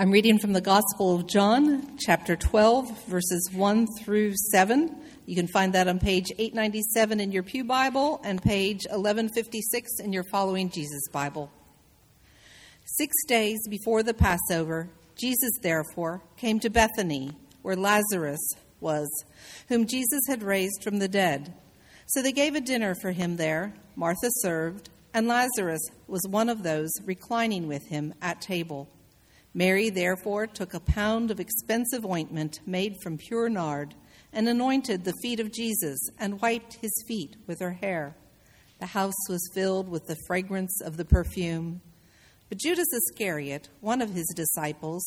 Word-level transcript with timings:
I'm 0.00 0.12
reading 0.12 0.38
from 0.38 0.52
the 0.52 0.60
Gospel 0.60 1.16
of 1.16 1.26
John, 1.26 1.96
chapter 1.98 2.36
12, 2.36 3.06
verses 3.06 3.50
1 3.52 3.88
through 3.98 4.32
7. 4.52 4.96
You 5.26 5.34
can 5.34 5.48
find 5.48 5.72
that 5.72 5.88
on 5.88 5.98
page 5.98 6.26
897 6.38 7.18
in 7.18 7.32
your 7.32 7.42
Pew 7.42 7.64
Bible 7.64 8.20
and 8.22 8.40
page 8.40 8.84
1156 8.90 9.98
in 9.98 10.12
your 10.12 10.22
Following 10.30 10.70
Jesus 10.70 11.02
Bible. 11.10 11.50
Six 12.84 13.12
days 13.26 13.58
before 13.68 14.04
the 14.04 14.14
Passover, 14.14 14.88
Jesus, 15.16 15.50
therefore, 15.62 16.22
came 16.36 16.60
to 16.60 16.70
Bethany, 16.70 17.32
where 17.62 17.74
Lazarus 17.74 18.54
was, 18.78 19.08
whom 19.66 19.84
Jesus 19.84 20.22
had 20.28 20.44
raised 20.44 20.84
from 20.84 21.00
the 21.00 21.08
dead. 21.08 21.52
So 22.06 22.22
they 22.22 22.30
gave 22.30 22.54
a 22.54 22.60
dinner 22.60 22.94
for 23.02 23.10
him 23.10 23.36
there. 23.36 23.74
Martha 23.96 24.28
served, 24.30 24.90
and 25.12 25.26
Lazarus 25.26 25.82
was 26.06 26.24
one 26.28 26.48
of 26.48 26.62
those 26.62 26.92
reclining 27.04 27.66
with 27.66 27.88
him 27.88 28.14
at 28.22 28.40
table. 28.40 28.88
Mary, 29.54 29.88
therefore, 29.90 30.46
took 30.46 30.74
a 30.74 30.80
pound 30.80 31.30
of 31.30 31.40
expensive 31.40 32.04
ointment 32.04 32.60
made 32.66 32.96
from 33.02 33.16
pure 33.16 33.48
nard 33.48 33.94
and 34.32 34.48
anointed 34.48 35.04
the 35.04 35.14
feet 35.22 35.40
of 35.40 35.52
Jesus 35.52 35.98
and 36.18 36.40
wiped 36.40 36.74
his 36.74 36.92
feet 37.06 37.36
with 37.46 37.60
her 37.60 37.72
hair. 37.72 38.14
The 38.78 38.86
house 38.86 39.28
was 39.28 39.50
filled 39.54 39.88
with 39.88 40.06
the 40.06 40.18
fragrance 40.26 40.80
of 40.82 40.96
the 40.96 41.04
perfume. 41.04 41.80
But 42.48 42.58
Judas 42.58 42.86
Iscariot, 42.92 43.68
one 43.80 44.00
of 44.00 44.10
his 44.10 44.32
disciples, 44.36 45.04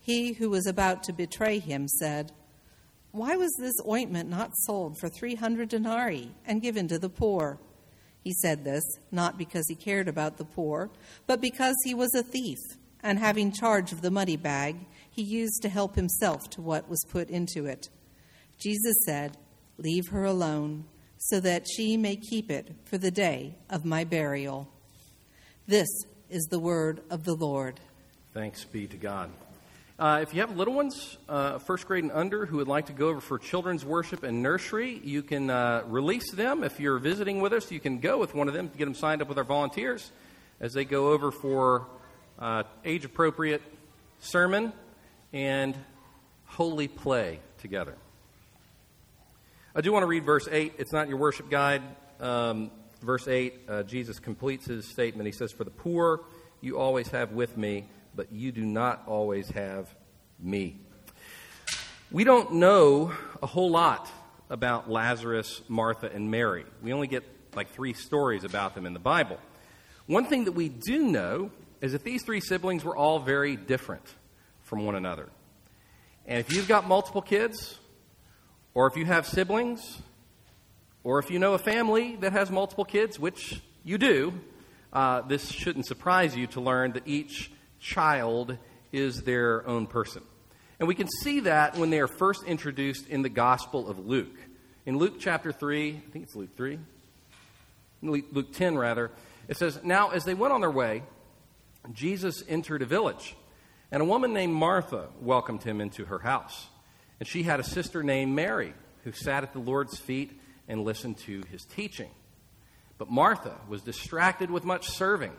he 0.00 0.34
who 0.34 0.50
was 0.50 0.66
about 0.66 1.02
to 1.04 1.12
betray 1.12 1.58
him, 1.58 1.88
said, 1.88 2.32
Why 3.12 3.36
was 3.36 3.54
this 3.58 3.76
ointment 3.88 4.28
not 4.28 4.56
sold 4.58 4.98
for 4.98 5.08
300 5.08 5.68
denarii 5.68 6.32
and 6.44 6.60
given 6.60 6.88
to 6.88 6.98
the 6.98 7.08
poor? 7.08 7.58
He 8.22 8.32
said 8.32 8.64
this 8.64 8.84
not 9.10 9.38
because 9.38 9.66
he 9.68 9.74
cared 9.74 10.08
about 10.08 10.36
the 10.36 10.44
poor, 10.44 10.90
but 11.26 11.40
because 11.40 11.76
he 11.84 11.94
was 11.94 12.14
a 12.14 12.22
thief 12.22 12.58
and 13.04 13.18
having 13.18 13.52
charge 13.52 13.92
of 13.92 14.00
the 14.00 14.10
money 14.10 14.36
bag, 14.36 14.86
he 15.10 15.22
used 15.22 15.62
to 15.62 15.68
help 15.68 15.94
himself 15.94 16.50
to 16.50 16.62
what 16.62 16.88
was 16.88 17.04
put 17.10 17.28
into 17.28 17.66
it. 17.66 17.90
Jesus 18.58 18.96
said, 19.04 19.36
Leave 19.76 20.08
her 20.08 20.24
alone, 20.24 20.86
so 21.18 21.38
that 21.40 21.66
she 21.68 21.96
may 21.96 22.16
keep 22.16 22.50
it 22.50 22.74
for 22.84 22.96
the 22.96 23.10
day 23.10 23.56
of 23.68 23.84
my 23.84 24.04
burial. 24.04 24.68
This 25.66 25.88
is 26.30 26.44
the 26.44 26.58
word 26.58 27.02
of 27.10 27.24
the 27.24 27.34
Lord. 27.34 27.78
Thanks 28.32 28.64
be 28.64 28.86
to 28.86 28.96
God. 28.96 29.30
Uh, 29.98 30.20
if 30.22 30.34
you 30.34 30.40
have 30.40 30.56
little 30.56 30.74
ones, 30.74 31.18
uh, 31.28 31.58
first 31.58 31.86
grade 31.86 32.04
and 32.04 32.12
under, 32.12 32.46
who 32.46 32.56
would 32.56 32.68
like 32.68 32.86
to 32.86 32.92
go 32.92 33.08
over 33.08 33.20
for 33.20 33.38
children's 33.38 33.84
worship 33.84 34.22
and 34.22 34.42
nursery, 34.42 35.00
you 35.04 35.22
can 35.22 35.50
uh, 35.50 35.82
release 35.86 36.32
them. 36.32 36.64
If 36.64 36.80
you're 36.80 36.98
visiting 36.98 37.40
with 37.40 37.52
us, 37.52 37.70
you 37.70 37.80
can 37.80 38.00
go 38.00 38.18
with 38.18 38.34
one 38.34 38.48
of 38.48 38.54
them 38.54 38.70
to 38.70 38.78
get 38.78 38.86
them 38.86 38.94
signed 38.94 39.22
up 39.22 39.28
with 39.28 39.38
our 39.38 39.44
volunteers 39.44 40.10
as 40.60 40.72
they 40.72 40.84
go 40.84 41.12
over 41.12 41.30
for 41.30 41.86
uh, 42.38 42.64
age 42.84 43.04
appropriate 43.04 43.62
sermon 44.20 44.72
and 45.32 45.76
holy 46.46 46.88
play 46.88 47.40
together. 47.58 47.96
I 49.74 49.80
do 49.80 49.92
want 49.92 50.02
to 50.02 50.06
read 50.06 50.24
verse 50.24 50.48
8. 50.50 50.74
It's 50.78 50.92
not 50.92 51.08
your 51.08 51.18
worship 51.18 51.50
guide. 51.50 51.82
Um, 52.20 52.70
verse 53.02 53.26
8, 53.26 53.54
uh, 53.68 53.82
Jesus 53.82 54.18
completes 54.18 54.66
his 54.66 54.86
statement. 54.86 55.26
He 55.26 55.32
says, 55.32 55.52
For 55.52 55.64
the 55.64 55.70
poor 55.70 56.20
you 56.60 56.78
always 56.78 57.08
have 57.08 57.32
with 57.32 57.56
me, 57.56 57.86
but 58.14 58.32
you 58.32 58.52
do 58.52 58.64
not 58.64 59.02
always 59.06 59.48
have 59.50 59.92
me. 60.38 60.78
We 62.10 62.24
don't 62.24 62.54
know 62.54 63.12
a 63.42 63.46
whole 63.46 63.70
lot 63.70 64.08
about 64.48 64.88
Lazarus, 64.88 65.62
Martha, 65.68 66.10
and 66.12 66.30
Mary. 66.30 66.64
We 66.82 66.92
only 66.92 67.08
get 67.08 67.24
like 67.56 67.70
three 67.70 67.92
stories 67.92 68.44
about 68.44 68.74
them 68.74 68.86
in 68.86 68.92
the 68.92 69.00
Bible. 69.00 69.38
One 70.06 70.26
thing 70.26 70.44
that 70.44 70.52
we 70.52 70.68
do 70.68 71.02
know 71.04 71.50
is 71.84 71.92
that 71.92 72.02
these 72.02 72.22
three 72.22 72.40
siblings 72.40 72.82
were 72.82 72.96
all 72.96 73.18
very 73.18 73.56
different 73.56 74.14
from 74.62 74.86
one 74.86 74.94
another. 74.94 75.28
And 76.26 76.38
if 76.38 76.50
you've 76.50 76.66
got 76.66 76.88
multiple 76.88 77.20
kids, 77.20 77.78
or 78.72 78.86
if 78.86 78.96
you 78.96 79.04
have 79.04 79.26
siblings, 79.26 80.00
or 81.02 81.18
if 81.18 81.30
you 81.30 81.38
know 81.38 81.52
a 81.52 81.58
family 81.58 82.16
that 82.16 82.32
has 82.32 82.50
multiple 82.50 82.86
kids, 82.86 83.18
which 83.18 83.60
you 83.84 83.98
do, 83.98 84.32
uh, 84.94 85.20
this 85.20 85.50
shouldn't 85.52 85.84
surprise 85.84 86.34
you 86.34 86.46
to 86.46 86.60
learn 86.62 86.92
that 86.92 87.06
each 87.06 87.52
child 87.80 88.56
is 88.90 89.20
their 89.20 89.68
own 89.68 89.86
person. 89.86 90.22
And 90.78 90.88
we 90.88 90.94
can 90.94 91.08
see 91.22 91.40
that 91.40 91.76
when 91.76 91.90
they 91.90 92.00
are 92.00 92.08
first 92.08 92.44
introduced 92.44 93.08
in 93.08 93.20
the 93.20 93.28
Gospel 93.28 93.90
of 93.90 93.98
Luke. 93.98 94.38
In 94.86 94.96
Luke 94.96 95.16
chapter 95.20 95.52
3, 95.52 95.90
I 95.90 96.10
think 96.12 96.24
it's 96.24 96.34
Luke 96.34 96.56
3, 96.56 96.78
Luke 98.00 98.54
10 98.54 98.78
rather, 98.78 99.10
it 99.48 99.58
says, 99.58 99.80
Now 99.84 100.08
as 100.12 100.24
they 100.24 100.32
went 100.32 100.54
on 100.54 100.62
their 100.62 100.70
way, 100.70 101.02
Jesus 101.92 102.42
entered 102.48 102.82
a 102.82 102.86
village, 102.86 103.36
and 103.90 104.02
a 104.02 104.06
woman 104.06 104.32
named 104.32 104.54
Martha 104.54 105.08
welcomed 105.20 105.62
him 105.62 105.80
into 105.80 106.06
her 106.06 106.18
house. 106.18 106.68
And 107.20 107.28
she 107.28 107.42
had 107.42 107.60
a 107.60 107.64
sister 107.64 108.02
named 108.02 108.34
Mary 108.34 108.74
who 109.04 109.12
sat 109.12 109.42
at 109.42 109.52
the 109.52 109.58
Lord's 109.58 109.98
feet 109.98 110.40
and 110.66 110.84
listened 110.84 111.18
to 111.18 111.42
his 111.50 111.64
teaching. 111.64 112.10
But 112.96 113.10
Martha 113.10 113.56
was 113.68 113.82
distracted 113.82 114.50
with 114.50 114.64
much 114.64 114.88
serving, 114.88 115.32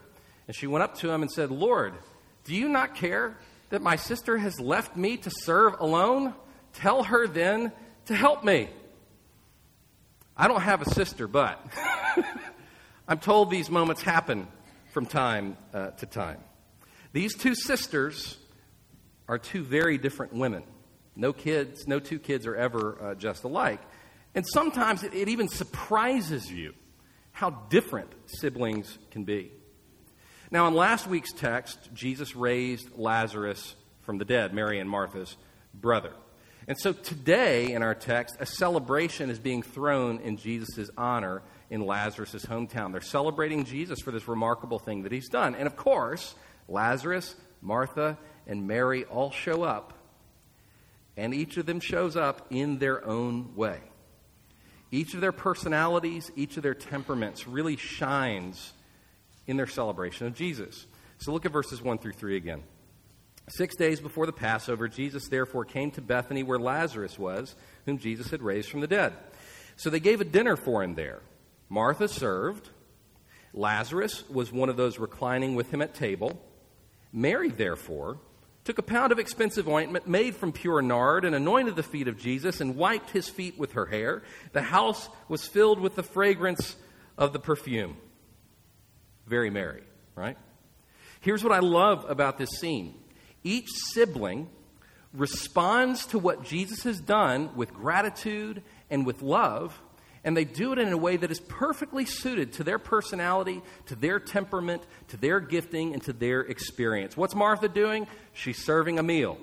and 0.47 0.55
she 0.55 0.67
went 0.67 0.83
up 0.83 0.95
to 0.99 1.09
him 1.09 1.21
and 1.21 1.31
said, 1.31 1.49
Lord, 1.51 1.93
do 2.43 2.53
you 2.53 2.69
not 2.69 2.95
care 2.95 3.37
that 3.69 3.81
my 3.81 3.95
sister 3.95 4.37
has 4.37 4.59
left 4.59 4.95
me 4.95 5.17
to 5.17 5.31
serve 5.31 5.75
alone? 5.79 6.33
Tell 6.73 7.03
her 7.03 7.27
then 7.27 7.71
to 8.05 8.15
help 8.15 8.43
me. 8.43 8.69
I 10.37 10.47
don't 10.47 10.61
have 10.61 10.81
a 10.81 10.89
sister, 10.91 11.27
but 11.27 11.59
I'm 13.07 13.19
told 13.19 13.49
these 13.49 13.69
moments 13.69 14.01
happen 14.01 14.47
from 14.95 15.05
time 15.05 15.57
uh, 15.73 15.89
to 15.89 16.05
time. 16.05 16.37
These 17.11 17.35
two 17.35 17.53
sisters 17.53 18.37
are 19.27 19.37
two 19.37 19.61
very 19.61 19.97
different 19.97 20.31
women. 20.31 20.63
No 21.17 21.33
kids, 21.33 21.85
no 21.85 21.99
two 21.99 22.17
kids 22.17 22.47
are 22.47 22.55
ever 22.55 22.97
uh, 23.01 23.15
just 23.15 23.43
alike. 23.43 23.81
And 24.35 24.45
sometimes 24.47 25.03
it, 25.03 25.13
it 25.13 25.27
even 25.27 25.49
surprises 25.49 26.49
you 26.49 26.73
how 27.33 27.49
different 27.69 28.09
siblings 28.27 28.97
can 29.11 29.25
be. 29.25 29.51
Now, 30.49 30.65
in 30.69 30.73
last 30.73 31.07
week's 31.07 31.33
text, 31.33 31.77
Jesus 31.93 32.33
raised 32.33 32.87
Lazarus 32.97 33.75
from 34.03 34.17
the 34.17 34.23
dead, 34.23 34.53
Mary 34.53 34.79
and 34.79 34.89
Martha's 34.89 35.35
brother. 35.73 36.13
And 36.69 36.79
so 36.79 36.93
today 36.93 37.73
in 37.73 37.83
our 37.83 37.95
text, 37.95 38.37
a 38.39 38.45
celebration 38.45 39.29
is 39.29 39.39
being 39.39 39.61
thrown 39.61 40.21
in 40.21 40.37
Jesus' 40.37 40.89
honor 40.97 41.41
in 41.69 41.85
Lazarus' 41.85 42.45
hometown. 42.45 42.91
They're 42.91 43.01
celebrating 43.01 43.65
Jesus 43.65 43.99
for 43.99 44.11
this 44.11 44.27
remarkable 44.27 44.79
thing 44.79 45.03
that 45.03 45.11
he's 45.11 45.29
done. 45.29 45.55
And 45.55 45.67
of 45.67 45.75
course, 45.75 46.35
Lazarus, 46.67 47.35
Martha, 47.61 48.17
and 48.47 48.67
Mary 48.67 49.05
all 49.05 49.31
show 49.31 49.63
up, 49.63 49.93
and 51.17 51.33
each 51.33 51.57
of 51.57 51.65
them 51.65 51.79
shows 51.79 52.15
up 52.15 52.47
in 52.49 52.77
their 52.77 53.05
own 53.05 53.55
way. 53.55 53.79
Each 54.91 55.13
of 55.13 55.21
their 55.21 55.31
personalities, 55.31 56.31
each 56.35 56.57
of 56.57 56.63
their 56.63 56.73
temperaments 56.73 57.47
really 57.47 57.75
shines 57.75 58.73
in 59.47 59.57
their 59.57 59.67
celebration 59.67 60.27
of 60.27 60.35
Jesus. 60.35 60.85
So 61.17 61.31
look 61.31 61.45
at 61.45 61.51
verses 61.51 61.81
1 61.81 61.97
through 61.97 62.13
3 62.13 62.37
again. 62.37 62.63
Six 63.47 63.75
days 63.75 63.99
before 63.99 64.25
the 64.25 64.33
Passover, 64.33 64.87
Jesus 64.87 65.27
therefore 65.27 65.65
came 65.65 65.91
to 65.91 66.01
Bethany 66.01 66.43
where 66.43 66.59
Lazarus 66.59 67.19
was, 67.19 67.55
whom 67.85 67.97
Jesus 67.97 68.29
had 68.31 68.41
raised 68.41 68.69
from 68.69 68.81
the 68.81 68.87
dead. 68.87 69.13
So 69.75 69.89
they 69.89 69.99
gave 69.99 70.21
a 70.21 70.25
dinner 70.25 70.55
for 70.55 70.83
him 70.83 70.95
there. 70.95 71.21
Martha 71.69 72.07
served. 72.07 72.69
Lazarus 73.53 74.27
was 74.29 74.51
one 74.51 74.69
of 74.69 74.77
those 74.77 74.99
reclining 74.99 75.55
with 75.55 75.71
him 75.71 75.81
at 75.81 75.95
table. 75.95 76.41
Mary, 77.11 77.49
therefore, 77.49 78.17
took 78.65 78.77
a 78.77 78.83
pound 78.83 79.11
of 79.11 79.19
expensive 79.19 79.69
ointment 79.69 80.07
made 80.07 80.35
from 80.35 80.51
pure 80.51 80.81
nard 80.81 81.23
and 81.23 81.35
anointed 81.35 81.75
the 81.75 81.83
feet 81.83 82.07
of 82.07 82.17
Jesus 82.17 82.59
and 82.59 82.75
wiped 82.75 83.11
his 83.11 83.29
feet 83.29 83.57
with 83.57 83.73
her 83.73 83.85
hair. 83.85 84.23
The 84.53 84.61
house 84.61 85.07
was 85.29 85.47
filled 85.47 85.79
with 85.79 85.95
the 85.95 86.03
fragrance 86.03 86.75
of 87.17 87.31
the 87.31 87.39
perfume. 87.39 87.95
Very 89.27 89.49
merry, 89.49 89.83
right? 90.15 90.37
Here's 91.21 91.43
what 91.43 91.53
I 91.53 91.59
love 91.59 92.05
about 92.09 92.37
this 92.37 92.49
scene 92.59 92.95
each 93.43 93.69
sibling 93.69 94.49
responds 95.13 96.07
to 96.07 96.19
what 96.19 96.43
Jesus 96.43 96.83
has 96.83 96.99
done 96.99 97.55
with 97.55 97.73
gratitude 97.73 98.63
and 98.89 99.05
with 99.05 99.21
love 99.21 99.79
and 100.25 100.35
they 100.35 100.43
do 100.43 100.73
it 100.73 100.79
in 100.79 100.91
a 100.91 100.97
way 100.97 101.15
that 101.15 101.31
is 101.31 101.39
perfectly 101.39 102.03
suited 102.03 102.53
to 102.53 102.63
their 102.63 102.79
personality, 102.79 103.61
to 103.85 103.95
their 103.95 104.19
temperament, 104.19 104.81
to 105.09 105.17
their 105.17 105.39
gifting, 105.39 105.93
and 105.93 106.01
to 106.03 106.13
their 106.13 106.41
experience. 106.41 107.15
What's 107.15 107.35
Martha 107.35 107.69
doing? 107.69 108.07
She's 108.33 108.57
serving 108.57 108.97
a 108.97 109.03
meal. 109.03 109.37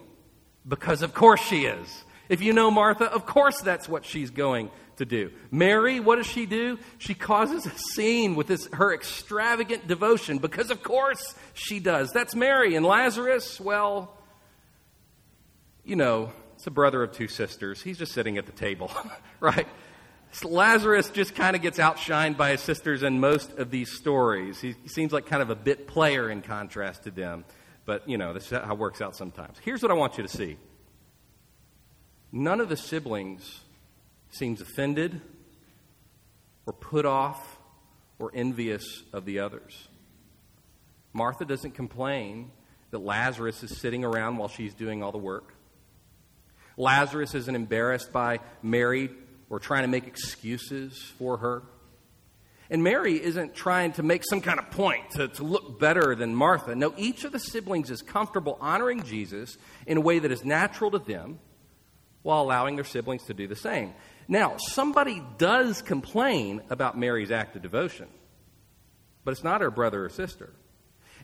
Because 0.66 1.02
of 1.02 1.14
course 1.14 1.40
she 1.40 1.66
is. 1.66 2.04
If 2.28 2.42
you 2.42 2.52
know 2.52 2.70
Martha, 2.70 3.04
of 3.04 3.26
course 3.26 3.60
that's 3.60 3.88
what 3.88 4.04
she's 4.04 4.30
going 4.30 4.70
to 4.96 5.04
do. 5.04 5.30
Mary, 5.52 6.00
what 6.00 6.16
does 6.16 6.26
she 6.26 6.46
do? 6.46 6.78
She 6.98 7.14
causes 7.14 7.64
a 7.64 7.78
scene 7.94 8.34
with 8.34 8.48
this, 8.48 8.68
her 8.72 8.92
extravagant 8.92 9.86
devotion 9.86 10.38
because 10.38 10.70
of 10.70 10.82
course 10.82 11.34
she 11.54 11.78
does. 11.78 12.10
That's 12.10 12.34
Mary. 12.34 12.74
And 12.74 12.84
Lazarus, 12.84 13.60
well, 13.60 14.16
you 15.84 15.94
know, 15.94 16.32
it's 16.56 16.66
a 16.66 16.70
brother 16.72 17.04
of 17.04 17.12
two 17.12 17.28
sisters. 17.28 17.82
He's 17.82 17.98
just 17.98 18.12
sitting 18.12 18.36
at 18.36 18.46
the 18.46 18.52
table, 18.52 18.90
right? 19.40 19.68
Lazarus 20.42 21.10
just 21.10 21.34
kind 21.34 21.54
of 21.54 21.62
gets 21.62 21.78
outshined 21.78 22.36
by 22.36 22.52
his 22.52 22.60
sisters 22.60 23.02
in 23.02 23.20
most 23.20 23.58
of 23.58 23.70
these 23.70 23.92
stories. 23.92 24.60
He 24.60 24.74
seems 24.86 25.12
like 25.12 25.26
kind 25.26 25.42
of 25.42 25.50
a 25.50 25.54
bit 25.54 25.86
player 25.86 26.30
in 26.30 26.42
contrast 26.42 27.04
to 27.04 27.10
them. 27.10 27.44
But 27.84 28.08
you 28.08 28.16
know, 28.18 28.32
this 28.32 28.50
is 28.50 28.50
how 28.50 28.72
it 28.72 28.78
works 28.78 29.00
out 29.00 29.14
sometimes. 29.14 29.58
Here's 29.62 29.82
what 29.82 29.90
I 29.90 29.94
want 29.94 30.16
you 30.16 30.22
to 30.22 30.28
see 30.28 30.56
none 32.32 32.60
of 32.60 32.68
the 32.68 32.76
siblings 32.76 33.60
seems 34.30 34.60
offended 34.62 35.20
or 36.64 36.72
put 36.72 37.04
off 37.04 37.58
or 38.18 38.30
envious 38.34 39.02
of 39.12 39.24
the 39.24 39.40
others. 39.40 39.88
Martha 41.12 41.44
doesn't 41.44 41.72
complain 41.72 42.50
that 42.90 43.00
Lazarus 43.00 43.62
is 43.62 43.76
sitting 43.78 44.04
around 44.04 44.38
while 44.38 44.48
she's 44.48 44.72
doing 44.74 45.02
all 45.02 45.12
the 45.12 45.18
work. 45.18 45.54
Lazarus 46.76 47.34
isn't 47.34 47.54
embarrassed 47.54 48.12
by 48.12 48.38
Mary 48.62 49.10
or 49.52 49.58
trying 49.58 49.82
to 49.82 49.88
make 49.88 50.06
excuses 50.06 51.12
for 51.18 51.36
her. 51.36 51.62
And 52.70 52.82
Mary 52.82 53.22
isn't 53.22 53.54
trying 53.54 53.92
to 53.92 54.02
make 54.02 54.24
some 54.24 54.40
kind 54.40 54.58
of 54.58 54.70
point 54.70 55.10
to, 55.10 55.28
to 55.28 55.44
look 55.44 55.78
better 55.78 56.14
than 56.14 56.34
Martha. 56.34 56.74
No, 56.74 56.94
each 56.96 57.24
of 57.24 57.32
the 57.32 57.38
siblings 57.38 57.90
is 57.90 58.00
comfortable 58.00 58.56
honoring 58.62 59.02
Jesus 59.02 59.58
in 59.86 59.98
a 59.98 60.00
way 60.00 60.18
that 60.20 60.32
is 60.32 60.42
natural 60.42 60.90
to 60.92 60.98
them 60.98 61.38
while 62.22 62.40
allowing 62.40 62.76
their 62.76 62.84
siblings 62.86 63.24
to 63.24 63.34
do 63.34 63.46
the 63.46 63.54
same. 63.54 63.92
Now, 64.26 64.56
somebody 64.56 65.22
does 65.36 65.82
complain 65.82 66.62
about 66.70 66.96
Mary's 66.96 67.30
act 67.30 67.54
of 67.54 67.60
devotion, 67.60 68.08
but 69.22 69.32
it's 69.32 69.44
not 69.44 69.60
her 69.60 69.70
brother 69.70 70.06
or 70.06 70.08
sister. 70.08 70.54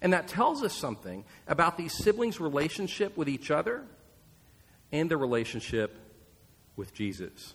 And 0.02 0.12
that 0.12 0.28
tells 0.28 0.62
us 0.62 0.74
something 0.74 1.24
about 1.46 1.78
these 1.78 1.94
siblings' 1.94 2.40
relationship 2.40 3.16
with 3.16 3.30
each 3.30 3.50
other 3.50 3.86
and 4.92 5.10
their 5.10 5.16
relationship 5.16 5.96
with 6.76 6.92
Jesus. 6.92 7.54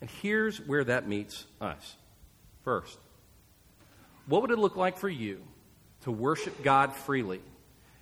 And 0.00 0.08
here's 0.22 0.58
where 0.58 0.84
that 0.84 1.08
meets 1.08 1.44
us. 1.60 1.96
First, 2.62 2.98
what 4.26 4.42
would 4.42 4.50
it 4.50 4.58
look 4.58 4.76
like 4.76 4.98
for 4.98 5.08
you 5.08 5.40
to 6.02 6.10
worship 6.10 6.62
God 6.62 6.92
freely 6.92 7.40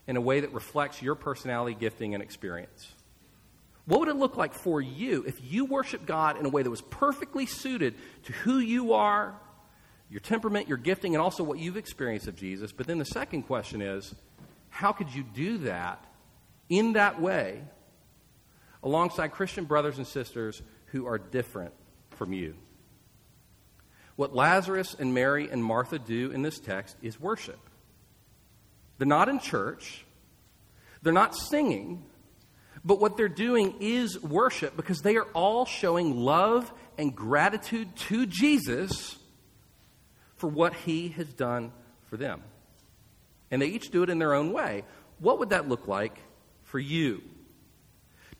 in 0.06 0.16
a 0.16 0.20
way 0.20 0.40
that 0.40 0.52
reflects 0.52 1.00
your 1.00 1.14
personality, 1.14 1.76
gifting, 1.78 2.14
and 2.14 2.22
experience? 2.22 2.93
What 3.87 4.00
would 4.00 4.08
it 4.08 4.16
look 4.16 4.37
like 4.37 4.52
for 4.52 4.81
you 4.81 5.25
if 5.26 5.40
you 5.43 5.64
worship 5.64 6.04
God 6.06 6.38
in 6.38 6.44
a 6.44 6.48
way 6.48 6.62
that 6.62 6.70
was 6.70 6.82
perfectly 6.82 7.46
suited 7.46 7.94
to 8.25 8.32
who 8.32 8.58
you 8.58 8.94
are, 8.94 9.34
your 10.10 10.20
temperament, 10.20 10.69
your 10.69 10.78
gifting, 10.78 11.14
and 11.14 11.22
also 11.22 11.44
what 11.44 11.58
you've 11.58 11.76
experienced 11.76 12.26
of 12.26 12.34
Jesus? 12.34 12.72
But 12.72 12.88
then 12.88 12.99
the 12.99 13.04
second 13.04 13.44
question 13.44 13.81
is 13.81 14.14
how 14.69 14.92
could 14.92 15.14
you 15.14 15.22
do 15.22 15.58
that 15.58 16.04
in 16.69 16.94
that 16.94 17.20
way 17.20 17.62
alongside 18.82 19.28
Christian 19.28 19.64
brothers 19.64 19.99
and 19.99 20.06
sisters 20.06 20.60
who 20.87 21.06
are 21.06 21.19
different 21.19 21.72
from 22.16 22.32
you? 22.32 22.54
What 24.16 24.34
Lazarus 24.34 24.96
and 24.98 25.14
Mary 25.14 25.48
and 25.50 25.62
Martha 25.62 25.98
do 25.98 26.30
in 26.30 26.42
this 26.42 26.58
text 26.58 26.96
is 27.02 27.20
worship. 27.20 27.58
They're 28.98 29.06
not 29.06 29.28
in 29.28 29.38
church, 29.38 30.04
they're 31.02 31.12
not 31.12 31.36
singing, 31.36 32.04
but 32.84 32.98
what 32.98 33.16
they're 33.16 33.28
doing 33.28 33.76
is 33.80 34.20
worship 34.22 34.76
because 34.76 35.02
they 35.02 35.16
are 35.16 35.26
all 35.34 35.66
showing 35.66 36.16
love 36.16 36.72
and 36.96 37.14
gratitude 37.14 37.94
to 37.96 38.26
Jesus 38.26 39.18
for 40.36 40.48
what 40.48 40.72
he 40.74 41.08
has 41.08 41.28
done 41.34 41.72
for 42.08 42.16
them. 42.16 42.42
And 43.50 43.60
they 43.60 43.66
each 43.66 43.90
do 43.90 44.02
it 44.02 44.10
in 44.10 44.18
their 44.18 44.34
own 44.34 44.52
way. 44.52 44.84
What 45.18 45.38
would 45.40 45.50
that 45.50 45.68
look 45.68 45.88
like 45.88 46.18
for 46.64 46.78
you? 46.78 47.22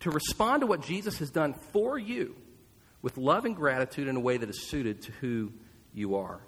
To 0.01 0.11
respond 0.11 0.61
to 0.61 0.67
what 0.67 0.81
Jesus 0.81 1.19
has 1.19 1.29
done 1.29 1.53
for 1.71 1.97
you 1.97 2.35
with 3.01 3.17
love 3.17 3.45
and 3.45 3.55
gratitude 3.55 4.07
in 4.07 4.15
a 4.15 4.19
way 4.19 4.37
that 4.37 4.49
is 4.49 4.67
suited 4.67 5.01
to 5.03 5.11
who 5.13 5.51
you 5.93 6.15
are. 6.15 6.41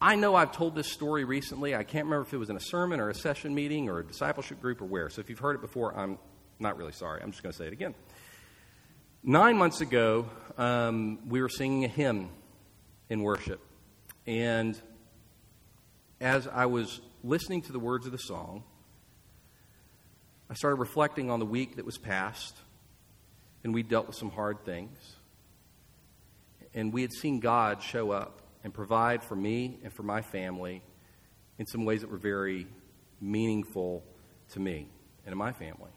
I 0.00 0.16
know 0.16 0.34
I've 0.34 0.52
told 0.52 0.74
this 0.74 0.90
story 0.90 1.24
recently. 1.24 1.74
I 1.74 1.82
can't 1.82 2.06
remember 2.06 2.26
if 2.26 2.32
it 2.32 2.38
was 2.38 2.48
in 2.48 2.56
a 2.56 2.60
sermon 2.60 3.00
or 3.00 3.10
a 3.10 3.14
session 3.14 3.54
meeting 3.54 3.90
or 3.90 3.98
a 3.98 4.06
discipleship 4.06 4.60
group 4.60 4.80
or 4.80 4.86
where. 4.86 5.10
So 5.10 5.20
if 5.20 5.28
you've 5.28 5.38
heard 5.38 5.56
it 5.56 5.60
before, 5.60 5.94
I'm 5.94 6.18
not 6.58 6.78
really 6.78 6.92
sorry. 6.92 7.20
I'm 7.22 7.32
just 7.32 7.42
going 7.42 7.52
to 7.52 7.58
say 7.58 7.66
it 7.66 7.72
again. 7.72 7.94
Nine 9.22 9.58
months 9.58 9.82
ago, 9.82 10.26
um, 10.56 11.18
we 11.28 11.42
were 11.42 11.50
singing 11.50 11.84
a 11.84 11.88
hymn 11.88 12.30
in 13.10 13.22
worship. 13.22 13.60
And 14.26 14.80
as 16.18 16.48
I 16.48 16.64
was 16.66 17.02
listening 17.22 17.60
to 17.62 17.72
the 17.72 17.78
words 17.78 18.06
of 18.06 18.12
the 18.12 18.18
song, 18.18 18.62
I 20.48 20.54
started 20.54 20.76
reflecting 20.76 21.30
on 21.30 21.38
the 21.38 21.46
week 21.46 21.76
that 21.76 21.84
was 21.84 21.98
past, 21.98 22.56
and 23.62 23.74
we 23.74 23.82
dealt 23.82 24.06
with 24.06 24.16
some 24.16 24.30
hard 24.30 24.64
things. 24.64 25.16
And 26.74 26.92
we 26.92 27.02
had 27.02 27.12
seen 27.12 27.40
God 27.40 27.82
show 27.82 28.10
up 28.10 28.40
and 28.62 28.72
provide 28.72 29.22
for 29.22 29.34
me 29.34 29.78
and 29.82 29.92
for 29.92 30.02
my 30.02 30.22
family 30.22 30.82
in 31.58 31.66
some 31.66 31.84
ways 31.84 32.02
that 32.02 32.10
were 32.10 32.18
very 32.18 32.66
meaningful 33.20 34.04
to 34.52 34.60
me 34.60 34.88
and 35.24 35.32
to 35.32 35.36
my 35.36 35.52
family. 35.52 35.90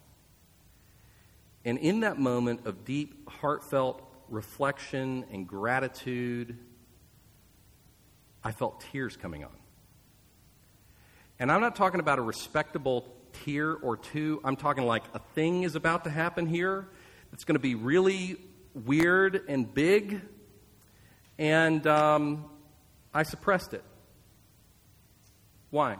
And 1.64 1.78
in 1.78 2.00
that 2.00 2.18
moment 2.18 2.66
of 2.66 2.84
deep, 2.84 3.28
heartfelt 3.28 4.02
reflection 4.28 5.24
and 5.32 5.46
gratitude, 5.46 6.58
I 8.42 8.52
felt 8.52 8.84
tears 8.92 9.16
coming 9.16 9.44
on. 9.44 9.56
And 11.38 11.50
I'm 11.50 11.60
not 11.60 11.74
talking 11.74 12.00
about 12.00 12.18
a 12.18 12.22
respectable 12.22 13.06
tear 13.44 13.72
or 13.72 13.96
two. 13.96 14.40
I'm 14.44 14.56
talking 14.56 14.84
like 14.86 15.02
a 15.14 15.18
thing 15.34 15.62
is 15.62 15.74
about 15.74 16.04
to 16.04 16.10
happen 16.10 16.46
here 16.46 16.88
that's 17.30 17.44
going 17.44 17.56
to 17.56 17.60
be 17.60 17.74
really 17.74 18.36
weird 18.74 19.44
and 19.48 19.72
big. 19.72 20.20
And 21.38 21.86
um, 21.86 22.44
I 23.12 23.22
suppressed 23.22 23.74
it. 23.74 23.84
Why? 25.70 25.96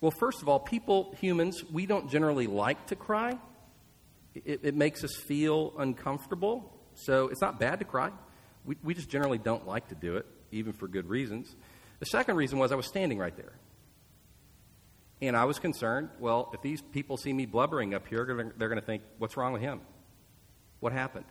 Well, 0.00 0.12
first 0.12 0.42
of 0.42 0.48
all, 0.48 0.60
people, 0.60 1.14
humans, 1.20 1.64
we 1.72 1.86
don't 1.86 2.10
generally 2.10 2.46
like 2.46 2.86
to 2.88 2.96
cry 2.96 3.38
it, 4.34 4.60
it 4.62 4.74
makes 4.74 5.04
us 5.04 5.14
feel 5.14 5.72
uncomfortable. 5.78 6.72
So 6.94 7.28
it's 7.28 7.40
not 7.40 7.58
bad 7.58 7.78
to 7.80 7.84
cry. 7.84 8.10
We, 8.64 8.76
we 8.82 8.94
just 8.94 9.08
generally 9.08 9.38
don't 9.38 9.66
like 9.66 9.88
to 9.88 9.94
do 9.94 10.16
it, 10.16 10.26
even 10.52 10.72
for 10.72 10.88
good 10.88 11.08
reasons. 11.08 11.54
The 12.00 12.06
second 12.06 12.36
reason 12.36 12.58
was 12.58 12.72
I 12.72 12.76
was 12.76 12.86
standing 12.86 13.18
right 13.18 13.36
there. 13.36 13.52
And 15.22 15.36
I 15.36 15.44
was 15.44 15.58
concerned 15.58 16.10
well, 16.18 16.50
if 16.52 16.60
these 16.62 16.82
people 16.82 17.16
see 17.16 17.32
me 17.32 17.46
blubbering 17.46 17.94
up 17.94 18.06
here, 18.08 18.52
they're 18.58 18.68
going 18.68 18.80
to 18.80 18.86
think, 18.86 19.02
what's 19.18 19.36
wrong 19.36 19.52
with 19.52 19.62
him? 19.62 19.80
What 20.80 20.92
happened? 20.92 21.24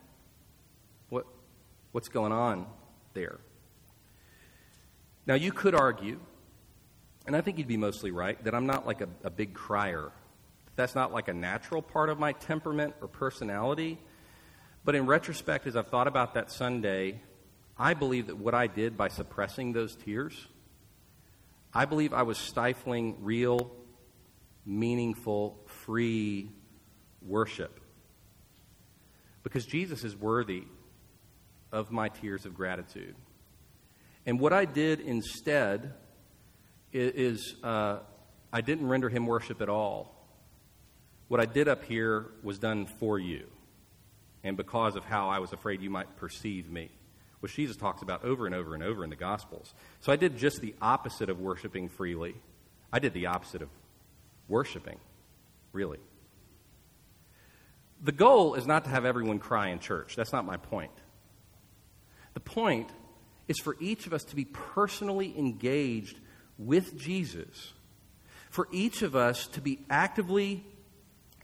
What, 1.94 2.02
what's 2.02 2.10
going 2.10 2.32
on 2.32 2.66
there? 3.14 3.40
Now, 5.26 5.36
you 5.36 5.52
could 5.52 5.76
argue, 5.76 6.20
and 7.26 7.36
I 7.36 7.42
think 7.42 7.58
you'd 7.58 7.68
be 7.68 7.78
mostly 7.78 8.12
right, 8.12 8.44
that 8.44 8.54
I'm 8.54 8.66
not 8.66 8.86
like 8.86 9.02
a, 9.02 9.08
a 9.24 9.30
big 9.30 9.54
crier 9.54 10.12
that's 10.76 10.96
not 10.96 11.14
like 11.14 11.28
a 11.28 11.34
natural 11.34 11.82
part 11.82 12.10
of 12.10 12.20
my 12.20 12.32
temperament 12.34 12.96
or 13.02 13.08
personality. 13.08 14.00
But 14.84 14.96
in 14.96 15.06
retrospect, 15.06 15.68
as 15.68 15.76
I've 15.76 15.88
thought 15.88 16.08
about 16.08 16.34
that 16.34 16.52
Sunday, 16.52 17.22
I 17.78 17.94
believe 17.94 18.28
that 18.28 18.38
what 18.38 18.54
I 18.54 18.68
did 18.68 18.98
by 18.98 19.08
suppressing 19.08 19.74
those 19.74 19.96
tears, 19.96 20.48
I 21.74 21.86
believe 21.86 22.14
I 22.14 22.24
was 22.24 22.38
stifling 22.38 23.18
real, 23.22 23.72
meaningful, 24.66 25.60
free 25.68 26.50
worship. 27.22 27.80
Because 29.44 29.66
Jesus 29.66 30.04
is 30.04 30.16
worthy 30.16 30.64
of 31.74 31.92
my 31.92 32.08
tears 32.08 32.46
of 32.46 32.56
gratitude. 32.56 33.16
And 34.26 34.40
what 34.40 34.54
I 34.54 34.64
did 34.64 35.02
instead 35.02 35.94
is, 36.94 37.56
uh, 37.64 37.98
I 38.54 38.62
didn't 38.62 38.88
render 38.88 39.10
him 39.10 39.26
worship 39.26 39.62
at 39.62 39.68
all. 39.68 40.16
What 41.28 41.42
I 41.42 41.46
did 41.46 41.68
up 41.68 41.84
here 41.84 42.28
was 42.44 42.60
done 42.60 42.86
for 42.86 43.18
you 43.20 43.48
and 44.44 44.56
because 44.56 44.96
of 44.96 45.04
how 45.04 45.30
I 45.30 45.40
was 45.40 45.52
afraid 45.54 45.82
you 45.82 45.90
might 45.90 46.16
perceive 46.18 46.70
me, 46.70 46.92
which 47.40 47.56
Jesus 47.56 47.76
talks 47.76 48.02
about 48.02 48.24
over 48.24 48.46
and 48.46 48.54
over 48.54 48.76
and 48.76 48.84
over 48.84 49.04
in 49.04 49.10
the 49.10 49.16
Gospels. 49.16 49.74
So 50.02 50.12
I 50.12 50.16
did 50.16 50.38
just 50.38 50.62
the 50.62 50.76
opposite 50.82 51.30
of 51.30 51.40
worshiping 51.40 51.90
freely. 51.90 52.36
I 52.92 53.00
did 53.00 53.14
the 53.14 53.26
opposite 53.28 53.62
of 53.62 53.70
worshiping, 54.48 55.00
really. 55.72 56.00
The 58.04 58.12
goal 58.12 58.56
is 58.56 58.68
not 58.68 58.84
to 58.84 58.90
have 58.90 59.06
everyone 59.06 59.40
cry 59.40 59.70
in 59.70 59.80
church. 59.80 60.16
That's 60.16 60.34
not 60.34 60.46
my 60.46 60.58
point. 60.58 60.92
The 62.34 62.40
point 62.40 62.90
is 63.48 63.60
for 63.60 63.76
each 63.80 64.08
of 64.08 64.14
us 64.14 64.24
to 64.26 64.36
be 64.36 64.46
personally 64.46 65.38
engaged 65.38 66.18
with 66.58 66.98
Jesus, 66.98 67.74
for 68.50 68.68
each 68.72 69.02
of 69.02 69.16
us 69.16 69.48
to 69.48 69.62
be 69.62 69.80
actively 69.90 70.64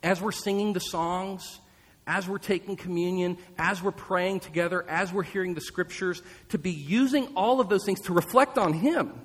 as 0.01 0.22
we're 0.22 0.31
singing 0.31 0.74
the 0.74 0.79
songs, 0.79 1.60
as 2.08 2.27
we're 2.27 2.38
taking 2.38 2.75
communion, 2.75 3.38
as 3.58 3.84
we're 3.84 3.91
praying 3.91 4.39
together, 4.39 4.84
as 4.89 5.13
we're 5.13 5.24
hearing 5.24 5.53
the 5.53 5.62
scriptures, 5.62 6.22
to 6.50 6.58
be 6.58 6.72
using 6.72 7.27
all 7.36 7.60
of 7.60 7.69
those 7.69 7.86
things 7.86 8.01
to 8.01 8.13
reflect 8.13 8.58
on 8.58 8.74
Him 8.74 9.22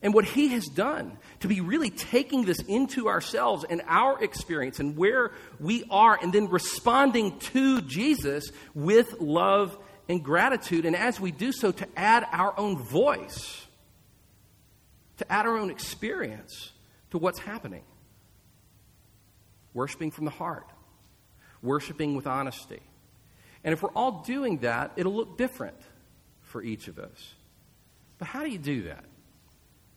and 0.00 0.14
what 0.14 0.24
He 0.24 0.48
has 0.48 0.66
done, 0.66 1.18
to 1.40 1.48
be 1.48 1.60
really 1.60 1.90
taking 1.90 2.44
this 2.44 2.60
into 2.60 3.08
ourselves 3.08 3.64
and 3.68 3.82
our 3.86 4.22
experience 4.22 4.80
and 4.80 4.96
where 4.96 5.32
we 5.60 5.84
are, 5.90 6.18
and 6.20 6.32
then 6.32 6.48
responding 6.48 7.38
to 7.38 7.82
Jesus 7.82 8.50
with 8.74 9.20
love 9.20 9.76
and 10.12 10.22
gratitude. 10.22 10.86
And 10.86 10.94
as 10.94 11.18
we 11.18 11.32
do 11.32 11.50
so, 11.50 11.72
to 11.72 11.88
add 11.96 12.24
our 12.30 12.54
own 12.56 12.76
voice, 12.78 13.66
to 15.16 15.32
add 15.32 15.46
our 15.46 15.58
own 15.58 15.70
experience 15.70 16.70
to 17.10 17.18
what's 17.18 17.40
happening. 17.40 17.82
worshiping 19.74 20.10
from 20.10 20.24
the 20.24 20.30
heart, 20.30 20.66
worshiping 21.62 22.16
with 22.16 22.26
honesty. 22.26 22.80
And 23.64 23.72
if 23.72 23.82
we're 23.82 23.90
all 23.90 24.22
doing 24.22 24.58
that, 24.58 24.92
it'll 24.96 25.14
look 25.14 25.38
different 25.38 25.76
for 26.42 26.62
each 26.62 26.88
of 26.88 26.98
us. 26.98 27.34
But 28.18 28.28
how 28.28 28.42
do 28.42 28.50
you 28.50 28.58
do 28.58 28.82
that? 28.84 29.04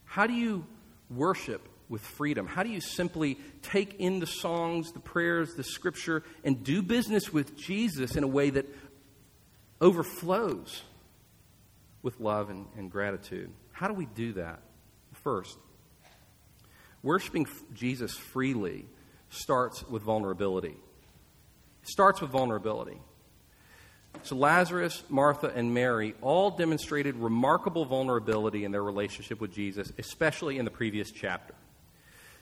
How 0.06 0.28
do 0.28 0.34
you 0.34 0.66
worship 1.10 1.68
with 1.90 2.02
freedom? 2.02 2.48
How 2.48 2.64
do 2.64 2.70
you 2.70 2.82
simply 2.82 3.38
take 3.62 4.00
in 4.00 4.20
the 4.20 4.28
songs, 4.28 4.92
the 4.92 5.00
prayers, 5.00 5.56
the 5.56 5.64
scripture, 5.64 6.24
and 6.44 6.64
do 6.64 6.82
business 6.82 7.34
with 7.34 7.58
Jesus 7.58 8.16
in 8.16 8.24
a 8.24 8.28
way 8.28 8.50
that 8.52 8.85
overflows 9.82 10.84
with 12.02 12.20
love 12.20 12.50
and, 12.50 12.66
and 12.78 12.92
gratitude? 12.92 13.52
How 13.72 13.88
do 13.88 13.94
we 13.94 14.06
do 14.06 14.34
that? 14.34 14.60
First, 15.14 15.58
worshiping 17.04 17.48
Jesus 17.74 18.16
freely 18.16 18.86
starts 19.30 19.88
with 19.88 20.04
vulnerability. 20.04 20.78
It 21.84 21.90
starts 21.90 22.22
with 22.22 22.32
vulnerability. 22.32 23.00
So, 24.24 24.36
Lazarus, 24.36 25.04
Martha, 25.10 25.52
and 25.54 25.74
Mary 25.74 26.16
all 26.22 26.52
demonstrated 26.52 27.16
remarkable 27.18 27.86
vulnerability 27.86 28.64
in 28.64 28.72
their 28.72 28.84
relationship 28.84 29.42
with 29.42 29.54
Jesus, 29.54 29.92
especially 29.98 30.58
in 30.58 30.66
the 30.66 30.72
previous 30.72 31.12
chapter. 31.12 31.54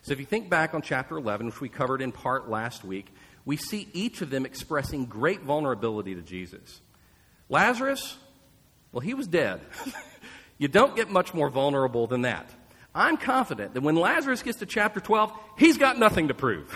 So, 0.03 0.11
if 0.11 0.19
you 0.19 0.25
think 0.25 0.49
back 0.49 0.73
on 0.73 0.81
chapter 0.81 1.17
11, 1.17 1.47
which 1.47 1.61
we 1.61 1.69
covered 1.69 2.01
in 2.01 2.11
part 2.11 2.49
last 2.49 2.83
week, 2.83 3.07
we 3.43 3.57
see 3.57 3.89
each 3.93 4.21
of 4.21 4.29
them 4.29 4.45
expressing 4.45 5.05
great 5.05 5.41
vulnerability 5.41 6.15
to 6.15 6.21
Jesus. 6.21 6.81
Lazarus, 7.53 8.17
well, 8.91 9.01
he 9.01 9.13
was 9.13 9.27
dead. 9.27 9.61
you 10.57 10.67
don't 10.67 10.95
get 10.95 11.11
much 11.11 11.35
more 11.35 11.51
vulnerable 11.51 12.07
than 12.07 12.23
that. 12.23 12.49
I'm 12.95 13.15
confident 13.15 13.75
that 13.75 13.81
when 13.81 13.95
Lazarus 13.95 14.41
gets 14.41 14.57
to 14.59 14.65
chapter 14.65 14.99
12, 14.99 15.31
he's 15.59 15.77
got 15.77 15.99
nothing 15.99 16.29
to 16.29 16.33
prove. 16.33 16.75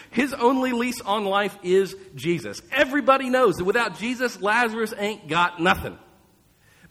His 0.10 0.32
only 0.32 0.70
lease 0.70 1.00
on 1.00 1.24
life 1.24 1.58
is 1.64 1.96
Jesus. 2.14 2.62
Everybody 2.70 3.30
knows 3.30 3.56
that 3.56 3.64
without 3.64 3.98
Jesus, 3.98 4.40
Lazarus 4.40 4.94
ain't 4.96 5.26
got 5.26 5.60
nothing. 5.60 5.98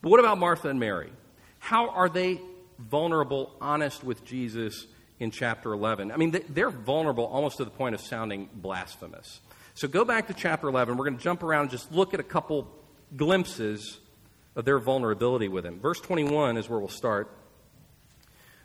But 0.02 0.10
what 0.10 0.20
about 0.20 0.38
Martha 0.38 0.68
and 0.68 0.80
Mary? 0.80 1.12
How 1.60 1.90
are 1.90 2.10
they 2.10 2.42
vulnerable, 2.80 3.56
honest 3.62 4.04
with 4.04 4.26
Jesus 4.26 4.88
in 5.22 5.32
chapter 5.32 5.72
11? 5.72 6.12
I 6.12 6.18
mean, 6.18 6.38
they're 6.50 6.70
vulnerable 6.70 7.28
almost 7.28 7.58
to 7.58 7.64
the 7.64 7.72
point 7.72 7.96
of 7.96 8.02
sounding 8.02 8.50
blasphemous. 8.54 9.40
So 9.74 9.88
go 9.88 10.04
back 10.04 10.28
to 10.28 10.34
chapter 10.34 10.68
11. 10.68 10.98
We're 10.98 11.06
going 11.06 11.18
to 11.18 11.24
jump 11.24 11.44
around 11.44 11.62
and 11.62 11.72
just 11.72 11.94
look 11.94 12.14
at 12.14 12.20
a 12.20 12.24
couple 12.24 12.81
glimpses 13.16 14.00
of 14.56 14.66
their 14.66 14.80
vulnerability 14.80 15.48
with 15.48 15.66
him. 15.66 15.80
Verse 15.80 16.00
21 16.00 16.58
is 16.58 16.70
where 16.70 16.80
we'll 16.80 16.88
start. 16.88 17.32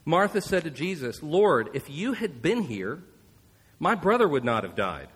Martha 0.05 0.41
said 0.41 0.65
to 0.65 0.71
Jesus, 0.71 1.23
Lord, 1.23 1.71
if 1.75 1.91
you 1.91 2.13
had 2.13 2.41
been 2.41 2.63
here, 2.63 3.03
my 3.79 3.95
brother 3.95 4.29
would 4.29 4.45
not 4.45 4.63
have 4.63 4.77
died. 4.77 5.09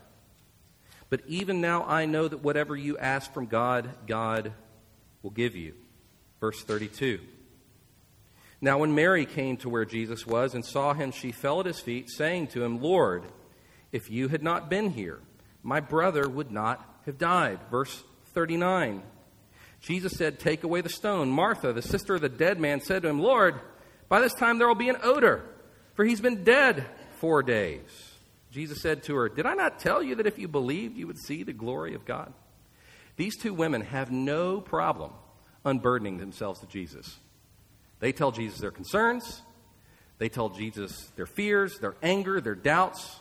But 1.09 1.23
even 1.27 1.61
now 1.61 1.85
I 1.85 2.07
know 2.07 2.29
that 2.29 2.43
whatever 2.43 2.77
you 2.77 2.99
ask 2.99 3.33
from 3.33 3.47
God, 3.47 3.91
God 4.07 4.53
will 5.23 5.31
give 5.31 5.57
you. 5.57 5.75
Verse 6.41 6.63
32. 6.63 7.21
Now, 8.61 8.79
when 8.79 8.95
Mary 8.95 9.25
came 9.27 9.57
to 9.59 9.69
where 9.69 9.85
Jesus 9.85 10.27
was 10.27 10.55
and 10.55 10.65
saw 10.65 10.93
him, 10.93 11.13
she 11.13 11.33
fell 11.33 11.61
at 11.61 11.67
his 11.67 11.81
feet, 11.81 12.11
saying 12.11 12.49
to 12.49 12.63
him, 12.63 12.81
Lord, 12.81 13.25
if 13.91 14.11
you 14.11 14.29
had 14.29 14.43
not 14.43 14.69
been 14.69 14.91
here, 14.91 15.21
my 15.63 15.81
brother 15.81 16.29
would 16.29 16.51
not 16.51 16.85
have 17.07 17.17
died. 17.17 17.61
Verse 17.71 18.03
39. 18.35 19.03
Jesus 19.81 20.13
said, 20.13 20.39
Take 20.39 20.65
away 20.65 20.81
the 20.81 20.89
stone. 20.89 21.31
Martha, 21.31 21.73
the 21.73 21.83
sister 21.83 22.15
of 22.15 22.21
the 22.21 22.29
dead 22.29 22.61
man, 22.61 22.81
said 22.81 23.03
to 23.03 23.09
him, 23.09 23.21
Lord, 23.21 23.61
by 24.09 24.21
this 24.21 24.35
time 24.35 24.59
there 24.59 24.69
will 24.69 24.75
be 24.75 24.89
an 24.89 24.99
odor, 25.03 25.45
for 25.95 26.05
he's 26.05 26.21
been 26.21 26.45
dead 26.45 26.87
four 27.19 27.43
days. 27.43 28.11
Jesus 28.51 28.83
said 28.83 29.05
to 29.05 29.15
her, 29.15 29.29
Did 29.29 29.47
I 29.47 29.55
not 29.55 29.79
tell 29.79 30.03
you 30.03 30.17
that 30.17 30.27
if 30.27 30.39
you 30.39 30.49
believed, 30.49 30.97
you 30.97 31.07
would 31.07 31.19
see 31.19 31.43
the 31.43 31.53
glory 31.53 31.95
of 31.95 32.05
God? 32.05 32.33
These 33.17 33.37
two 33.37 33.55
women 33.55 33.83
have 33.83 34.11
no 34.11 34.61
problem 34.61 35.13
unburdening 35.65 36.19
themselves 36.19 36.61
to 36.61 36.67
Jesus. 36.67 37.19
They 38.01 38.13
tell 38.13 38.33
Jesus 38.33 38.59
their 38.61 38.71
concerns, 38.71 39.43
they 40.19 40.29
tell 40.29 40.49
Jesus 40.49 41.11
their 41.17 41.27
fears, 41.27 41.79
their 41.79 41.97
anger, 42.03 42.41
their 42.41 42.55
doubts, 42.55 43.21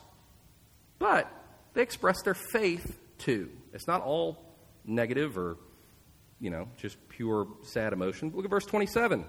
but 0.98 1.32
they 1.74 1.82
express 1.82 2.22
their 2.24 2.34
faith 2.34 3.00
too. 3.18 3.50
It's 3.74 3.88
not 3.88 4.02
all 4.02 4.44
negative 4.86 5.38
or, 5.38 5.58
you 6.40 6.50
know, 6.50 6.68
just 6.78 6.98
pure 7.10 7.48
sad 7.64 7.94
emotion. 7.94 8.32
Look 8.34 8.46
at 8.46 8.52
verse 8.52 8.66
27. 8.66 9.26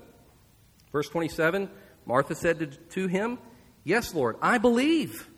Verse 0.93 1.09
27 1.09 1.71
Martha 2.07 2.35
said 2.35 2.59
to, 2.59 2.67
to 2.67 3.07
him, 3.07 3.39
Yes, 3.85 4.15
Lord, 4.15 4.37
I 4.43 4.59
believe. 4.59 5.29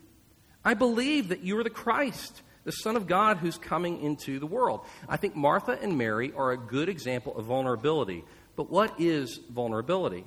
I 0.64 0.74
believe 0.74 1.28
that 1.28 1.42
you 1.42 1.58
are 1.58 1.64
the 1.64 1.70
Christ, 1.70 2.42
the 2.64 2.70
Son 2.70 2.96
of 2.96 3.06
God 3.06 3.38
who's 3.38 3.58
coming 3.58 4.00
into 4.00 4.38
the 4.38 4.46
world. 4.46 4.86
I 5.08 5.16
think 5.16 5.34
Martha 5.34 5.78
and 5.80 5.98
Mary 5.98 6.32
are 6.36 6.52
a 6.52 6.56
good 6.56 6.88
example 6.88 7.36
of 7.36 7.46
vulnerability. 7.46 8.24
But 8.54 8.70
what 8.70 9.00
is 9.00 9.40
vulnerability? 9.50 10.24